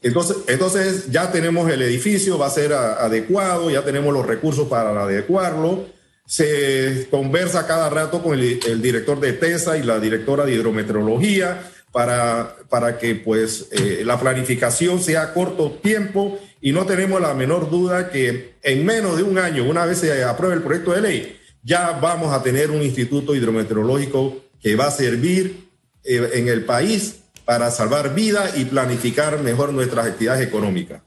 Entonces, 0.03 0.37
entonces 0.47 1.11
ya 1.11 1.33
tenemos 1.33 1.69
el 1.71 1.83
edificio, 1.83 2.39
va 2.39 2.47
a 2.47 2.51
ser 2.51 2.73
adecuado, 2.73 3.71
ya 3.71 3.83
tenemos 3.83 4.15
los 4.15 4.27
recursos 4.27 4.69
para 4.69 4.91
adecuarlo. 4.91 5.87
Se 6.25 7.09
conversa 7.11 7.67
cada 7.67 7.91
rato 7.91 8.23
con 8.23 8.39
el, 8.39 8.61
el 8.65 8.81
director 8.81 9.19
de 9.19 9.33
TESA 9.33 9.77
y 9.77 9.83
la 9.83 9.99
directora 9.99 10.45
de 10.45 10.55
hidrometeorología 10.55 11.72
para, 11.93 12.57
para 12.69 12.99
que 12.99 13.15
pues 13.15 13.69
eh, 13.71 14.03
la 14.05 14.19
planificación 14.19 15.01
sea 15.01 15.23
a 15.23 15.35
corto 15.35 15.73
tiempo 15.73 16.41
y 16.61 16.73
no 16.73 16.87
tenemos 16.87 17.21
la 17.21 17.35
menor 17.35 17.71
duda 17.71 18.11
que 18.11 18.55
en 18.63 18.85
menos 18.85 19.19
de 19.19 19.23
un 19.23 19.39
año, 19.39 19.65
una 19.65 19.85
vez 19.85 19.99
se 19.99 20.25
apruebe 20.25 20.57
el 20.57 20.63
proyecto 20.63 20.93
de 20.93 21.03
ley, 21.03 21.39
ya 21.63 21.93
vamos 21.93 22.33
a 22.33 22.43
tener 22.43 22.71
un 22.71 22.83
instituto 22.83 23.35
hidrometeorológico 23.35 24.43
que 24.61 24.75
va 24.75 24.87
a 24.87 24.91
servir 24.91 25.69
eh, 26.03 26.31
en 26.35 26.49
el 26.49 26.65
país 26.65 27.21
para 27.45 27.71
salvar 27.71 28.15
vidas 28.15 28.57
y 28.57 28.65
planificar 28.65 29.39
mejor 29.41 29.73
nuestras 29.73 30.07
actividades 30.07 30.47
económicas. 30.47 31.03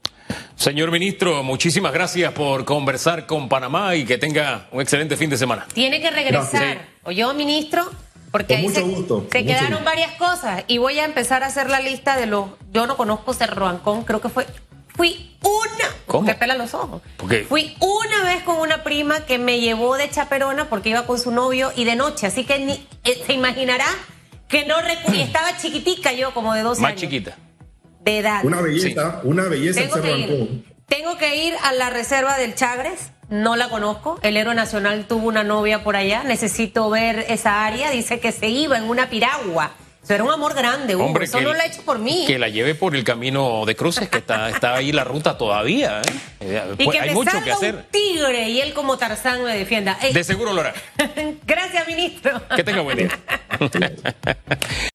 Señor 0.54 0.90
ministro, 0.90 1.42
muchísimas 1.42 1.92
gracias 1.92 2.32
por 2.32 2.64
conversar 2.64 3.26
con 3.26 3.48
Panamá 3.48 3.94
y 3.94 4.04
que 4.04 4.18
tenga 4.18 4.68
un 4.72 4.80
excelente 4.80 5.16
fin 5.16 5.28
de 5.28 5.36
semana. 5.36 5.66
Tiene 5.74 6.00
que 6.00 6.10
regresar. 6.10 6.86
¿O 7.02 7.10
yo, 7.10 7.32
ministro? 7.34 7.90
Porque 8.30 8.56
ahí 8.56 8.68
se, 8.68 9.44
quedaron 9.44 9.84
varias 9.84 10.12
cosas 10.12 10.64
y 10.66 10.78
voy 10.78 10.98
a 10.98 11.04
empezar 11.04 11.42
a 11.42 11.46
hacer 11.46 11.70
la 11.70 11.80
lista 11.80 12.16
de 12.16 12.26
los. 12.26 12.50
Yo 12.72 12.86
no 12.86 12.96
conozco 12.96 13.32
Cerro 13.32 13.66
Ancón, 13.66 14.04
creo 14.04 14.20
que 14.20 14.28
fue. 14.28 14.46
Fui 14.94 15.36
una. 15.42 15.94
¿Cómo? 16.06 16.26
Que 16.26 16.34
pela 16.34 16.54
los 16.54 16.72
ojos. 16.74 17.02
Fui 17.48 17.76
una 17.80 18.24
vez 18.24 18.42
con 18.44 18.56
una 18.56 18.82
prima 18.82 19.26
que 19.26 19.38
me 19.38 19.60
llevó 19.60 19.96
de 19.96 20.08
chaperona 20.08 20.68
porque 20.68 20.88
iba 20.88 21.06
con 21.06 21.18
su 21.18 21.30
novio 21.30 21.70
y 21.76 21.84
de 21.84 21.96
noche. 21.96 22.26
Así 22.26 22.44
que 22.44 22.58
ni, 22.58 22.86
eh, 23.04 23.22
se 23.26 23.34
imaginará 23.34 23.86
que 24.48 24.64
no 24.64 24.76
y 25.12 25.20
estaba 25.20 25.56
chiquitica 25.58 26.12
yo, 26.12 26.32
como 26.32 26.54
de 26.54 26.62
12 26.62 26.80
Más 26.80 26.90
años. 26.90 27.02
Más 27.02 27.10
chiquita. 27.10 27.36
De 28.00 28.18
edad. 28.18 28.44
Una 28.44 28.60
belleza, 28.60 29.20
una 29.24 29.44
belleza 29.44 29.82
en 29.82 29.90
Cerro 29.90 30.14
Ancón. 30.14 30.75
Tengo 30.86 31.18
que 31.18 31.36
ir 31.36 31.54
a 31.62 31.72
la 31.72 31.90
reserva 31.90 32.38
del 32.38 32.54
Chagres 32.54 33.10
no 33.28 33.56
la 33.56 33.68
conozco. 33.68 34.20
El 34.22 34.36
héroe 34.36 34.54
nacional 34.54 35.06
tuvo 35.06 35.26
una 35.26 35.42
novia 35.42 35.82
por 35.82 35.96
allá. 35.96 36.22
Necesito 36.22 36.88
ver 36.90 37.26
esa 37.28 37.64
área. 37.64 37.90
Dice 37.90 38.20
que 38.20 38.32
se 38.32 38.48
iba 38.48 38.78
en 38.78 38.84
una 38.84 39.10
piragua. 39.10 39.72
Eso 40.02 40.14
era 40.14 40.22
un 40.22 40.30
amor 40.30 40.54
grande, 40.54 40.94
Hombre, 40.94 41.24
Eso 41.24 41.40
no 41.40 41.52
lo 41.52 41.58
ha 41.58 41.66
hecho 41.66 41.82
por 41.82 41.98
mí. 41.98 42.26
Que 42.28 42.38
la 42.38 42.48
lleve 42.48 42.76
por 42.76 42.94
el 42.94 43.02
camino 43.02 43.66
de 43.66 43.74
cruces, 43.74 44.08
que 44.08 44.18
está, 44.18 44.48
está 44.50 44.76
ahí 44.76 44.92
la 44.92 45.02
ruta 45.02 45.36
todavía. 45.36 46.00
¿eh? 46.00 46.12
eh 46.42 46.74
y 46.78 46.88
que 46.88 47.00
Hay 47.00 47.10
mucho 47.10 47.42
que 47.42 47.50
hacer. 47.50 47.74
Un 47.74 47.84
tigre 47.90 48.48
y 48.48 48.60
él 48.60 48.72
como 48.72 48.96
Tarzán 48.98 49.42
me 49.42 49.58
defienda. 49.58 49.98
De 50.12 50.22
seguro 50.22 50.52
lo 50.52 50.60
hará. 50.60 50.74
Gracias, 51.44 51.88
ministro. 51.88 52.40
Que 52.54 52.62
tenga 52.62 52.82
buen 52.82 52.98
día. 52.98 53.08